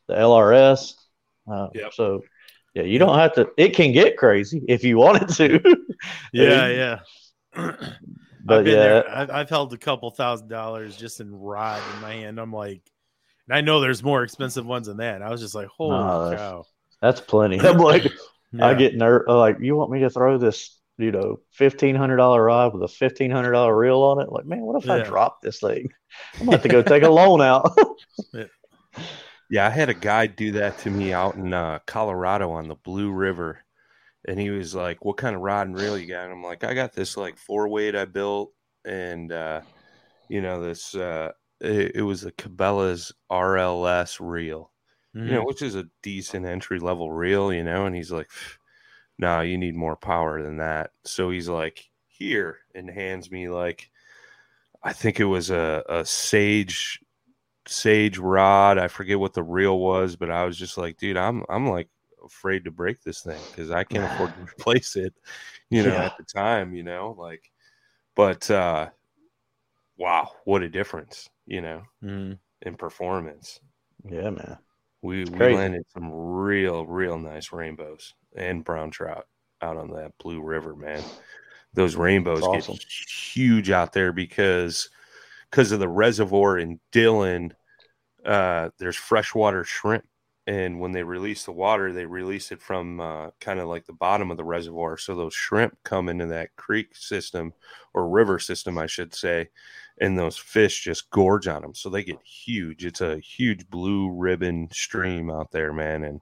[0.09, 0.95] the LRS.
[1.51, 1.93] Uh, Yep.
[1.95, 2.23] So
[2.75, 3.49] yeah, you don't have to.
[3.57, 5.61] It can get crazy if you wanted to.
[6.33, 6.77] Yeah, And-
[7.57, 7.73] yeah.
[8.45, 9.09] But I've been yeah, there.
[9.17, 12.41] I've, I've held a couple thousand dollars just in rod in my hand.
[12.41, 12.83] I'm like,
[13.47, 15.15] and I know there's more expensive ones than that.
[15.15, 15.97] And I was just like, holy
[16.31, 16.65] that's- cow!
[17.01, 17.61] That's plenty.
[17.69, 18.11] I'm like,
[18.61, 19.29] I get nervous.
[19.29, 22.89] Like, you want me to throw this, you know, fifteen hundred dollar rod with a
[22.89, 24.31] fifteen hundred dollar reel on it?
[24.31, 25.89] Like, man, what if I drop this thing?
[26.35, 27.71] I'm gonna have to go take a loan out.
[29.51, 32.75] Yeah, I had a guy do that to me out in uh, Colorado on the
[32.75, 33.63] Blue River,
[34.27, 36.65] and he was like, "What kind of rod and reel you got?" And I'm like,
[36.65, 38.55] "I got this like four weight I built,
[38.87, 39.61] and uh,
[40.29, 40.95] you know this.
[40.95, 44.73] Uh, it, it was a Cabela's RLS reel,
[45.27, 48.31] you know, which is a decent entry level reel, you know." And he's like,
[49.19, 53.91] "No, you need more power than that." So he's like, "Here," and hands me like,
[54.83, 57.01] I think it was a a Sage
[57.69, 58.79] sage rod.
[58.79, 61.89] I forget what the reel was, but I was just like, dude, I'm I'm like
[62.25, 65.15] afraid to break this thing because I can't afford to replace it,
[65.71, 66.07] you know, Yeah.
[66.07, 67.51] at the time, you know, like
[68.17, 68.91] but uh
[69.97, 72.39] wow, what a difference, you know, Mhm.
[72.63, 73.61] in performance.
[74.05, 74.59] yeah, man.
[75.03, 79.27] We we landed some real, real nice rainbows and brown trout
[79.61, 81.03] out on that blue river, man.
[81.75, 84.91] Those rainbows That's get huge out there because
[85.51, 87.55] because of the reservoir in Dillon,
[88.25, 90.05] uh, there's freshwater shrimp.
[90.47, 93.93] And when they release the water, they release it from uh, kind of like the
[93.93, 94.99] bottom of the reservoir.
[94.99, 97.53] So those shrimp come into that creek system
[97.95, 99.51] or river system, I should say,
[100.01, 101.75] and those fish just gorge on them.
[101.75, 102.85] So they get huge.
[102.85, 106.05] It's a huge blue ribbon stream out there, man.
[106.05, 106.21] And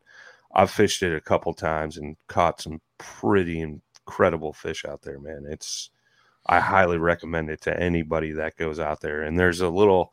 [0.55, 5.47] I've fished it a couple times and caught some pretty incredible fish out there, man.
[5.49, 5.91] It's
[6.47, 9.23] I highly recommend it to anybody that goes out there.
[9.23, 10.13] And there's a little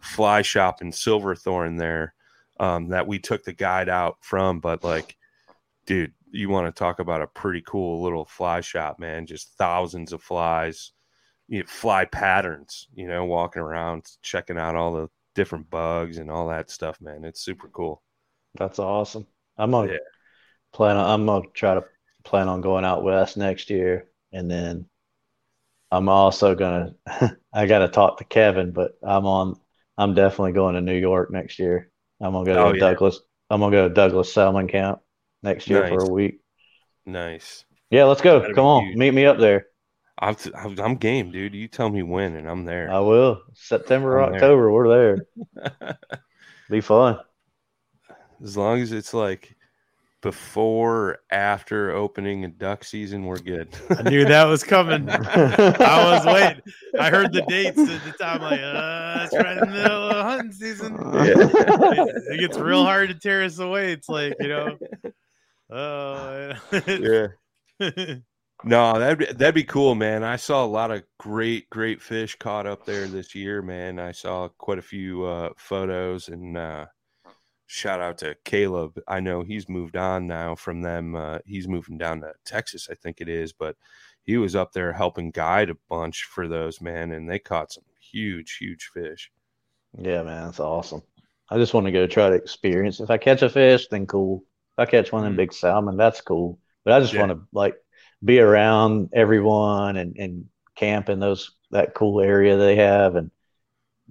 [0.00, 2.14] fly shop in Silverthorne there
[2.60, 4.60] um, that we took the guide out from.
[4.60, 5.16] But like,
[5.86, 9.26] dude, you want to talk about a pretty cool little fly shop, man?
[9.26, 10.92] Just thousands of flies,
[11.48, 12.88] you know, fly patterns.
[12.94, 17.24] You know, walking around checking out all the different bugs and all that stuff, man.
[17.24, 18.02] It's super cool.
[18.54, 19.26] That's awesome.
[19.56, 19.98] I'm gonna Yeah.
[20.72, 21.06] plan on.
[21.10, 21.84] I'm gonna try to
[22.24, 24.88] plan on going out west next year, and then
[25.90, 26.94] I'm also gonna.
[27.52, 29.58] I got to talk to Kevin, but I'm on.
[29.96, 31.90] I'm definitely going to New York next year.
[32.20, 32.80] I'm gonna go Oh, to yeah.
[32.80, 33.20] Douglas.
[33.50, 35.00] I'm gonna go to Douglas Salmon Camp
[35.42, 36.40] next year for a week.
[37.06, 37.64] Nice.
[37.90, 38.40] Yeah, let's go.
[38.40, 38.96] That'd Come on, huge.
[38.96, 39.66] meet me up there.
[40.20, 41.54] I'm, I'm I'm game, dude.
[41.54, 42.90] You tell me when, and I'm there.
[42.90, 43.40] I will.
[43.54, 44.42] September, I'm there.
[44.42, 45.96] October, we're there.
[46.70, 47.18] Be fun.
[48.42, 49.56] as long as it's like
[50.20, 53.68] before or after opening and duck season, we're good.
[53.90, 55.08] I knew that was coming.
[55.08, 56.62] I was waiting.
[56.98, 58.42] I heard the dates at the time.
[58.42, 60.96] Like, uh, it's right in the middle of hunting season.
[60.98, 61.36] It,
[62.34, 63.92] it gets real hard to tear us away.
[63.92, 64.78] It's like you know,
[65.70, 68.16] oh yeah.
[68.64, 70.24] No, that'd be, that'd be cool, man.
[70.24, 74.00] I saw a lot of great, great fish caught up there this year, man.
[74.00, 76.86] I saw quite a few uh, photos, and uh,
[77.66, 79.00] shout out to Caleb.
[79.08, 81.14] I know he's moved on now from them.
[81.16, 83.76] Uh, he's moving down to Texas, I think it is, but
[84.24, 87.84] he was up there helping guide a bunch for those, man, and they caught some
[88.00, 89.30] huge, huge fish.
[89.98, 91.02] Yeah, man, that's awesome.
[91.50, 93.00] I just want to go try to experience.
[93.00, 94.44] If I catch a fish, then cool.
[94.76, 96.58] If I catch one of them big salmon, that's cool.
[96.84, 97.20] But I just Yeah.
[97.20, 97.76] want to like
[98.24, 103.14] be around everyone and, and camp in those that cool area they have.
[103.16, 103.30] And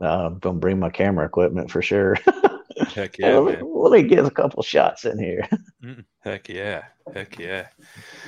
[0.01, 2.17] uh, I'm gonna bring my camera equipment for sure.
[2.93, 3.65] Heck yeah, let, man.
[3.65, 5.47] me, let me get a couple shots in here.
[6.19, 6.83] Heck yeah.
[7.13, 7.67] Heck yeah.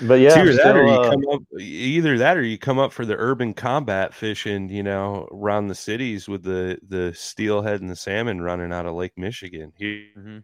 [0.01, 2.57] But yeah, It's I'm either that or you uh, come up either that or you
[2.57, 7.13] come up for the urban combat fishing, you know, around the cities with the the
[7.13, 9.73] steelhead and the salmon running out of Lake Michigan.
[9.77, 10.43] Here, you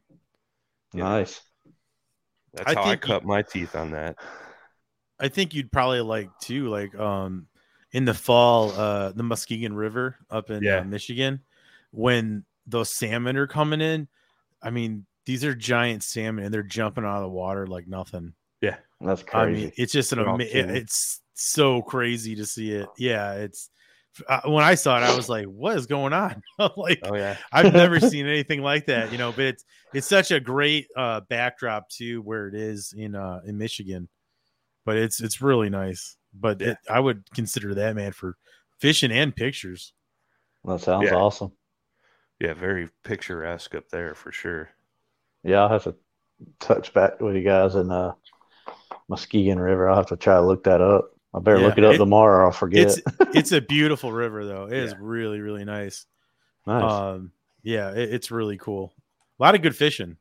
[0.94, 1.42] know, nice.
[2.54, 4.18] that's I how I think you- cut my teeth on that.
[5.20, 7.48] I think you'd probably like too, like um
[7.92, 10.80] in the fall, uh the Muskegon River up in Yeah.
[10.80, 11.42] uh, Michigan,
[11.92, 14.08] when those salmon are coming in.
[14.62, 18.34] I mean, these are giant salmon and they're jumping out of the water like nothing.
[18.62, 19.62] Yeah, that's I crazy.
[19.66, 22.88] mean, it's just an They're ama- it- it's so crazy to see it.
[22.98, 23.70] Yeah, it's
[24.30, 26.42] uh, when I saw it, I was like, "What is going on?"
[26.78, 27.36] like, Oh yeah.
[27.52, 29.32] I've never seen anything like that, you know.
[29.34, 33.58] But it's it's such a great uh, backdrop to where it is in uh, in
[33.58, 34.08] Michigan.
[34.86, 36.16] But it's it's really nice.
[36.34, 38.38] But it, I would consider that man for
[38.80, 39.94] fishing and pictures.
[40.66, 41.16] that sounds Yeah.
[41.16, 41.52] awesome.
[42.40, 44.70] Yeah, very picturesque up there for sure.
[45.44, 45.96] Yeah, I'll have to
[46.60, 48.14] touch back with you guys in uh
[49.08, 49.90] Muskegon River.
[49.90, 51.12] I'll have to try to look that up.
[51.34, 52.88] I better look it up it- tomorrow I'll forget.
[52.88, 53.02] It's
[53.36, 54.66] it's a beautiful river though.
[54.66, 56.06] It is really really nice.
[56.68, 56.92] Nice.
[56.92, 57.32] Um,
[57.64, 58.94] yeah, it, it's really cool.
[59.40, 60.18] A lot of good fishing.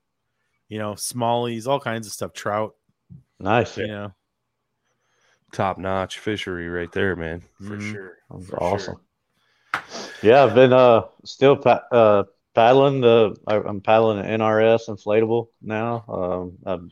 [0.69, 2.33] You know, smallies, all kinds of stuff.
[2.33, 2.75] Trout.
[3.41, 3.77] nice.
[3.77, 4.13] You know,
[5.55, 7.43] Top notch fishery right there, man.
[7.59, 7.93] For Mhm.
[7.93, 8.19] sure.
[8.49, 8.97] For awesome.
[8.97, 9.01] sure.
[10.23, 12.25] Yeah, I've been uh still pa- uh
[12.55, 16.05] paddling the I, I'm paddling an NRS inflatable now.
[16.09, 16.91] Um, I'm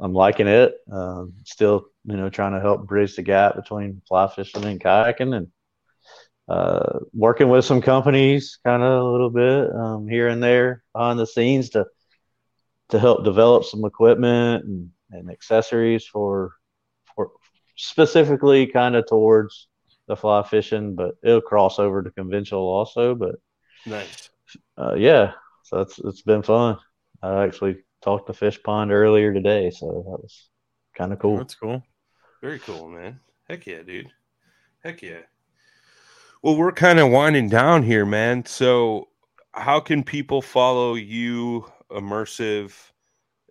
[0.00, 0.74] I'm liking it.
[0.90, 5.36] Um, still you know trying to help bridge the gap between fly fishing and kayaking
[5.36, 5.48] and
[6.48, 11.18] uh working with some companies kind of a little bit um here and there behind
[11.18, 11.86] the scenes to
[12.90, 16.52] to help develop some equipment and, and accessories for
[17.76, 19.68] specifically kind of towards
[20.06, 23.14] the fly fishing, but it'll cross over to conventional also.
[23.14, 23.36] But
[23.86, 24.30] Nice.
[24.78, 26.78] uh, yeah, so it's it's been fun.
[27.22, 30.48] I actually talked to Fish Pond earlier today, so that was
[30.94, 31.38] kind of cool.
[31.38, 31.82] that's cool.
[32.42, 33.20] Very cool, man.
[33.48, 34.08] Heck yeah, dude.
[34.84, 35.20] Heck yeah.
[36.42, 38.44] Well, we're kind of winding down here, man.
[38.44, 39.08] So,
[39.52, 42.74] how can people follow you, immersive,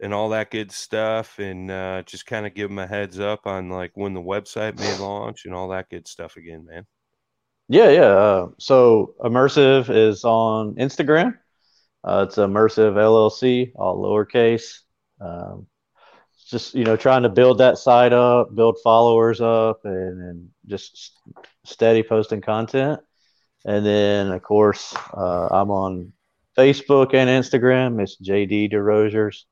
[0.01, 3.45] and all that good stuff, and uh, just kind of give them a heads up
[3.47, 6.85] on like when the website may launch and all that good stuff again, man?
[7.69, 8.01] Yeah, yeah.
[8.01, 11.37] Uh, so Immersive is on Instagram.
[12.03, 14.79] Uh, it's Immersive LLC, all lowercase.
[15.21, 15.67] Um,
[16.49, 21.17] just you know trying to build that site up, build followers up, and, and just
[21.65, 22.99] steady posting content.
[23.65, 26.13] And then of course uh, I'm on
[26.57, 28.01] Facebook and Instagram.
[28.01, 29.45] It's JD DeRosiers.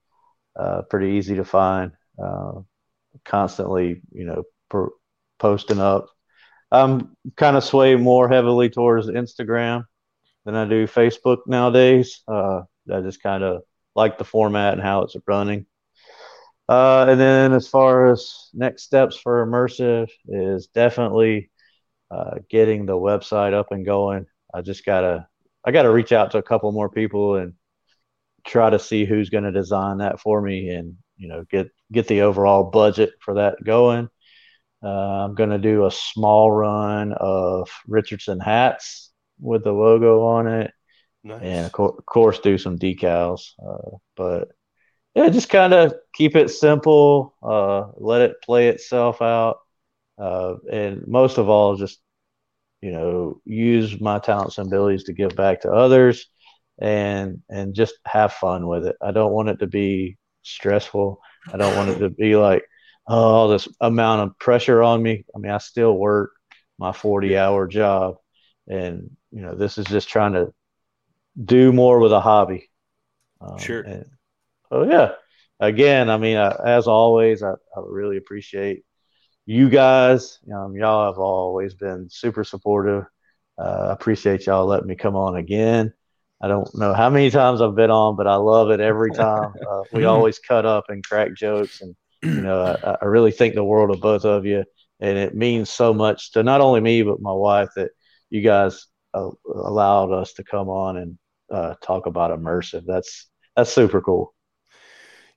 [0.56, 1.92] Uh, pretty easy to find.
[2.22, 2.62] Uh,
[3.26, 4.92] constantly, you know, per-
[5.40, 6.08] posting up
[6.72, 9.86] I'm kind of sway more heavily towards Instagram
[10.46, 12.22] than I do Facebook nowadays.
[12.28, 13.64] Uh, I just kind of
[13.96, 15.66] like the format and how it's running.
[16.70, 21.52] Uh, and then as far as next steps for immersive is definitely
[22.10, 24.26] uh, getting the website up and going.
[24.54, 25.28] I just gotta
[25.66, 27.54] I gotta reach out to a couple more people and
[28.46, 32.08] try to see who's going to design that for me and you know get get
[32.08, 34.10] the overall budget for that going.
[34.84, 34.88] Uh,
[35.26, 40.72] I'm going to do a small run of Richardson hats with the logo on it,
[41.24, 41.42] Nice.
[41.44, 43.52] and of, cour- of course do some decals.
[43.64, 44.50] Uh, but
[45.16, 47.36] yeah, just kind of keep it simple.
[47.44, 49.58] Uh, let it play itself out,
[50.18, 52.00] uh, and most of all, just
[52.82, 56.28] you know, use my talents and abilities to give back to others,
[56.80, 58.96] and and just have fun with it.
[59.02, 61.20] I don't want it to be stressful.
[61.52, 62.64] I don't want it to be like
[63.08, 65.26] oh, this amount of pressure on me.
[65.36, 66.32] I mean, I still work
[66.78, 68.16] my 40 hour job
[68.68, 70.54] and, you know, this is just trying to
[71.44, 72.70] do more with a hobby.
[73.40, 73.82] Um, Sure.
[73.82, 74.06] And,
[74.72, 75.14] oh yeah.
[75.60, 78.84] Again, I mean, I, as always, I, I really appreciate
[79.46, 80.40] you guys.
[80.52, 83.06] Um, y'all have always been super supportive.
[83.58, 85.94] Uh, I appreciate y'all letting me come on again.
[86.44, 89.54] I don't know how many times I've been on, but I love it every time.
[89.70, 93.56] Uh, we always cut up and crack jokes and you know, I, I really think
[93.56, 94.64] the world of both of you,
[95.00, 97.92] and it means so much to not only me but my wife that
[98.30, 101.18] you guys uh, allowed us to come on and
[101.52, 102.84] uh, talk about immersive.
[102.86, 104.34] That's that's super cool.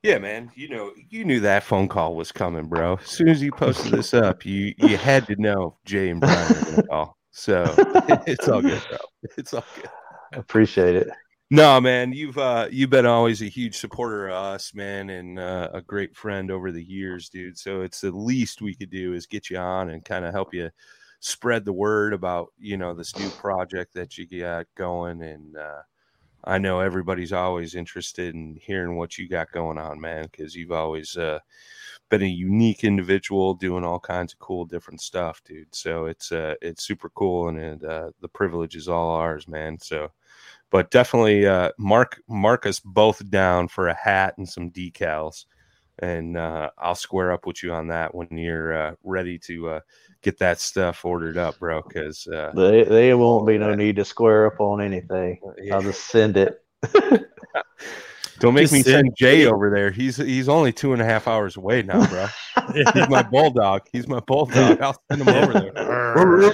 [0.03, 0.51] Yeah, man.
[0.53, 2.97] You know, you knew that phone call was coming, bro.
[2.97, 6.53] As soon as you posted this up, you you had to know Jay and Brian
[6.53, 7.17] were gonna call.
[7.31, 7.73] So
[8.27, 8.97] it's all good, bro.
[9.37, 9.89] It's all good.
[10.35, 11.09] Appreciate it.
[11.51, 15.69] No, man, you've uh you've been always a huge supporter of us, man, and uh,
[15.73, 17.57] a great friend over the years, dude.
[17.57, 20.53] So it's the least we could do is get you on and kind of help
[20.53, 20.71] you
[21.19, 25.81] spread the word about you know this new project that you got going and uh
[26.45, 30.71] I know everybody's always interested in hearing what you got going on, man, because you've
[30.71, 31.39] always uh,
[32.09, 35.73] been a unique individual doing all kinds of cool, different stuff, dude.
[35.73, 39.79] So it's uh, it's super cool, and uh, the privilege is all ours, man.
[39.79, 40.11] So,
[40.75, 45.45] but definitely uh, mark mark us both down for a hat and some decals,
[45.99, 49.79] and uh, I'll square up with you on that when you're uh, ready to uh,
[50.21, 51.81] get that stuff ordered up, bro.
[51.81, 55.39] Because uh, They, there won't be no need to square up on anything.
[55.71, 56.61] I'll just send it.
[58.39, 59.91] Don't make Just me send send Jay over there.
[59.91, 62.27] He's he's only two and a half hours away now, bro.
[62.73, 63.83] he's my bulldog.
[63.93, 64.81] He's my bulldog.
[64.81, 66.53] I'll send him over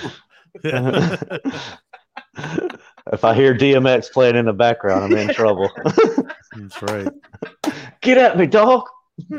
[0.63, 1.17] there.
[3.11, 5.69] If I hear DMX playing in the background, I'm in trouble.
[6.53, 7.11] That's right.
[8.01, 8.87] Get at me, dog.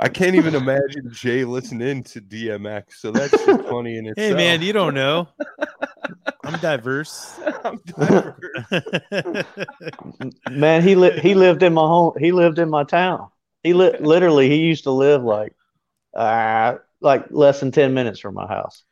[0.00, 2.94] I can't even imagine Jay listening to DMX.
[2.94, 3.34] So that's
[3.68, 4.28] funny in itself.
[4.28, 5.28] Hey man, you don't know.
[6.44, 7.38] I'm diverse.
[7.64, 9.44] I'm diverse.
[10.48, 12.14] Man, he li- he lived in my home.
[12.18, 13.28] He lived in my town.
[13.62, 15.52] He li- literally he used to live like
[16.14, 18.84] uh like less than ten minutes from my house.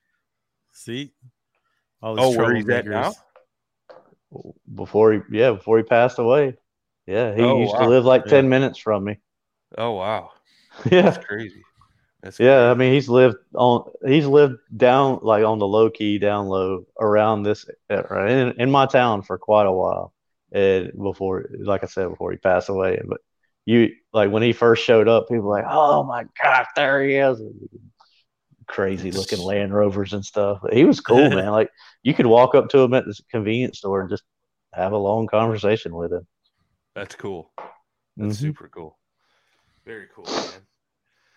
[0.73, 1.13] See?
[2.03, 3.15] All Oh, where he's at now?
[4.75, 6.57] Before he yeah before he passed away.
[7.07, 7.79] Yeah, he Oh, used wow.
[7.79, 9.19] to live like ten minutes from me.
[9.79, 10.33] Oh wow,
[10.91, 11.65] Yeah, that's crazy.
[12.23, 12.71] That's yeah.
[12.71, 13.91] I mean, he's lived on.
[14.07, 18.71] He's lived down like on the low key, down low around this uh, in, in
[18.71, 20.13] my town for quite a while.
[20.53, 23.21] And before, like I said, before he passed away, but
[23.65, 27.17] you like when he first showed up, people were like, "Oh my god, there he
[27.17, 27.41] is!"
[28.67, 30.59] Crazy looking Land Rovers and stuff.
[30.73, 31.51] He was cool, man.
[31.53, 31.71] Like
[32.03, 34.25] you could walk up to him at this convenience store and just
[34.75, 36.27] have a long conversation with him.
[36.95, 37.53] That's cool.
[38.17, 38.41] That's Mhm.
[38.41, 38.99] super cool.
[39.85, 40.67] Very cool, man.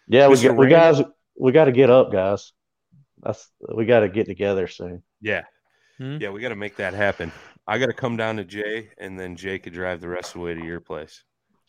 [0.07, 0.43] Yeah, we Mr.
[0.47, 1.03] got, we Randall?
[1.03, 2.51] guys, we got to get up, guys.
[3.21, 5.03] That's we got to get together soon.
[5.21, 5.43] Yeah.
[5.97, 6.17] Hmm?
[6.19, 7.31] Yeah, we got to make that happen.
[7.67, 10.33] I got to come down to Jay, and then Jay could drive the rest of
[10.35, 11.23] the way to your place.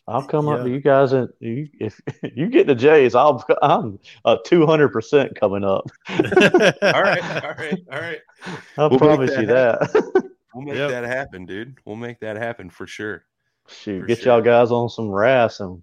[0.09, 0.65] I'll come up Yeah.
[0.65, 2.01] to you guys and you, if
[2.35, 5.85] you get the Jay's, I'll I'm a two hundred percent coming up.
[6.09, 8.19] All right, all right, all right.
[8.77, 10.25] I We'll promise that you that.
[10.53, 10.91] We'll make Yep.
[10.91, 11.79] that happen, dude.
[11.85, 13.25] We'll make that happen for sure.
[13.69, 14.33] Shoot, For get sure.
[14.33, 15.83] y'all guys on some rafts and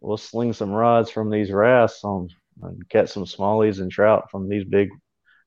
[0.00, 2.28] we'll sling some rods from these rafts on
[2.62, 4.90] and catch some smallies and trout from these big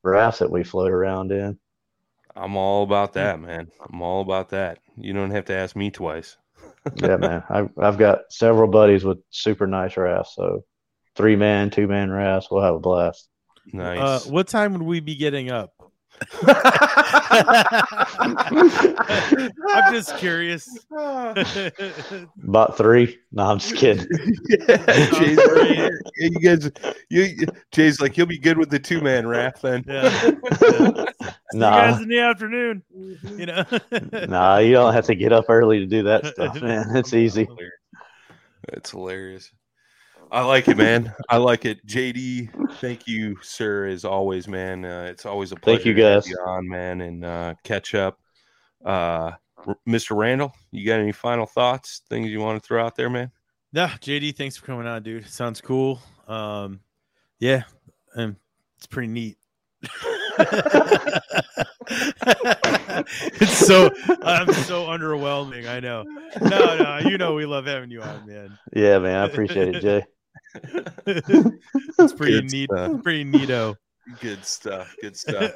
[0.03, 1.59] rafts that we float around in.
[2.35, 3.19] I'm all about hmm.
[3.19, 3.71] that, man.
[3.87, 4.79] I'm all about that.
[4.97, 6.37] You don't have to ask me twice.
[6.95, 7.43] Yeah, man.
[7.49, 10.35] I've, I've got several buddies with super nice rafts.
[10.35, 10.63] So
[11.15, 13.27] three man, two man rafts, we'll have a blast.
[13.73, 14.27] Uh, Nice.
[14.27, 15.71] what time would we be getting up?
[19.67, 20.85] I'm just curious.
[22.43, 23.19] About three.
[23.31, 24.07] No, I'm just kidding.
[24.67, 26.71] yeah, Jay's like, yeah, you guys,
[27.09, 29.83] you, Jay's like, he'll be good with the two man raft then.
[29.87, 30.09] Yeah.
[31.51, 32.83] See you guys in the afternoon.
[33.37, 33.63] You know.
[34.27, 36.95] Nah, you don't have to get up early to do that stuff, man.
[36.95, 37.47] It's easy.
[38.69, 39.51] It's hilarious.
[40.35, 41.13] I like it, man.
[41.29, 41.87] I like it.
[41.87, 44.83] JD, thank you, sir, as always, man.
[44.83, 46.29] Uh, it's always a pleasure Thank you, to have guys.
[46.29, 48.19] you on, man, and uh, catch up.
[48.83, 49.31] Uh,
[49.65, 50.13] R- Mr.
[50.13, 53.31] Randall, you got any final thoughts, things you want to throw out there, man?
[53.71, 55.25] Yeah, JD, thanks for coming on, dude.
[55.25, 56.01] Sounds cool.
[56.27, 56.81] Um,
[57.39, 57.63] yeah,
[58.17, 58.35] um,
[58.75, 59.37] it's pretty neat.
[63.39, 63.89] it's so
[64.21, 65.65] I'm so underwhelming.
[65.65, 66.03] I know.
[66.41, 68.57] No, no, you know we love having you on, man.
[68.73, 69.15] Yeah, man.
[69.15, 70.03] I appreciate it, Jay.
[71.05, 72.69] it's pretty Good neat.
[72.71, 73.03] stuff.
[73.03, 73.75] Pretty neato.
[74.21, 74.95] Good stuff.
[75.01, 75.51] Good stuff.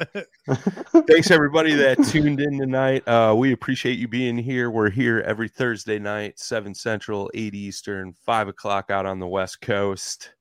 [1.07, 3.07] Thanks everybody that tuned in tonight.
[3.07, 4.71] Uh, we appreciate you being here.
[4.71, 9.61] We're here every Thursday night, seven Central, eight Eastern, five o'clock out on the West
[9.61, 10.33] Coast.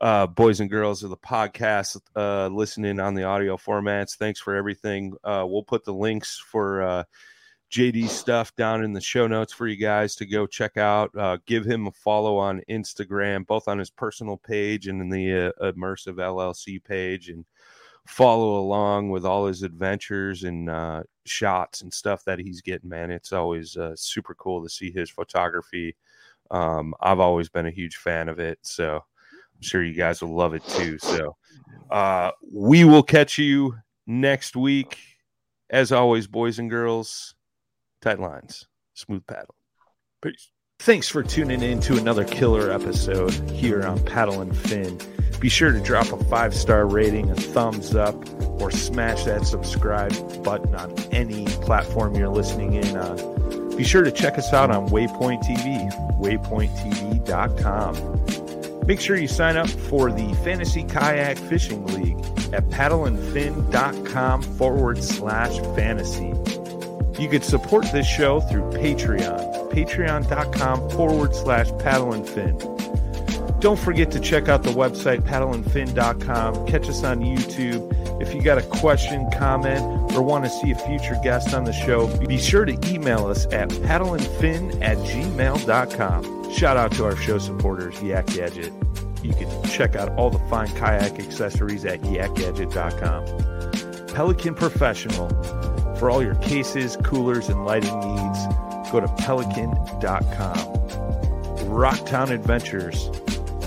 [0.00, 4.16] Uh, boys and girls of the podcast, uh, listening on the audio formats.
[4.16, 5.14] Thanks for everything.
[5.24, 7.04] Uh, we'll put the links for uh,
[7.70, 11.10] JD stuff down in the show notes for you guys to go check out.
[11.16, 15.52] Uh, give him a follow on Instagram, both on his personal page and in the
[15.60, 17.44] uh, Immersive LLC page, and
[18.06, 22.88] follow along with all his adventures and uh, shots and stuff that he's getting.
[22.88, 25.96] Man, it's always uh, super cool to see his photography.
[26.50, 30.34] Um, I've always been a huge fan of it, so I'm sure you guys will
[30.34, 30.98] love it too.
[30.98, 31.36] So
[31.90, 33.74] uh, we will catch you
[34.06, 34.98] next week.
[35.68, 37.34] As always, boys and girls,
[38.06, 39.56] tight lines, smooth paddle.
[40.22, 40.52] Peace.
[40.78, 45.00] Thanks for tuning in to another killer episode here on Paddle and Fin.
[45.40, 48.14] Be sure to drop a five star rating, a thumbs up,
[48.60, 50.12] or smash that subscribe
[50.44, 53.76] button on any platform you're listening in on.
[53.76, 55.90] Be sure to check us out on Waypoint TV,
[56.20, 57.66] waypointtv.com.
[58.86, 62.20] Make sure you sign up for the Fantasy Kayak Fishing League
[62.54, 66.32] at paddleandfin.com forward slash fantasy.
[67.18, 72.58] You could support this show through Patreon, patreon.com forward slash paddle and fin.
[73.60, 76.66] Don't forget to check out the website, paddleandfin.com.
[76.66, 78.20] Catch us on YouTube.
[78.20, 81.72] If you got a question, comment, or want to see a future guest on the
[81.72, 86.52] show, be sure to email us at paddleandfin at gmail.com.
[86.52, 88.72] Shout out to our show supporters, Yak Gadget.
[89.22, 94.06] You can check out all the fine kayak accessories at yakgadget.com.
[94.14, 95.28] Pelican Professional.
[95.98, 98.46] For all your cases, coolers, and lighting needs,
[98.92, 100.56] go to pelican.com.
[101.68, 103.10] Rocktown Adventures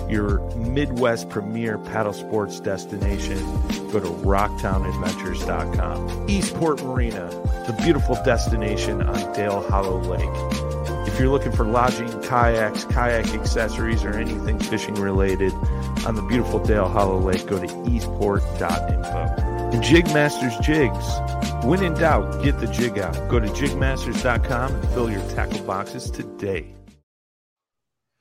[0.10, 3.38] your Midwest premier paddle sports destination,
[3.92, 6.30] go to rocktownadventures.com.
[6.30, 7.30] Eastport Marina,
[7.68, 10.28] the beautiful destination on Dale Hollow Lake.
[11.08, 15.54] If you're looking for lodging, kayaks, kayak accessories, or anything fishing related
[16.06, 19.49] on the beautiful Dale Hollow Lake, go to eastport.info.
[19.72, 21.66] And Jigmasters Jigs.
[21.66, 23.14] When in doubt, get the jig out.
[23.30, 26.79] Go to jigmasters.com and fill your tackle boxes today.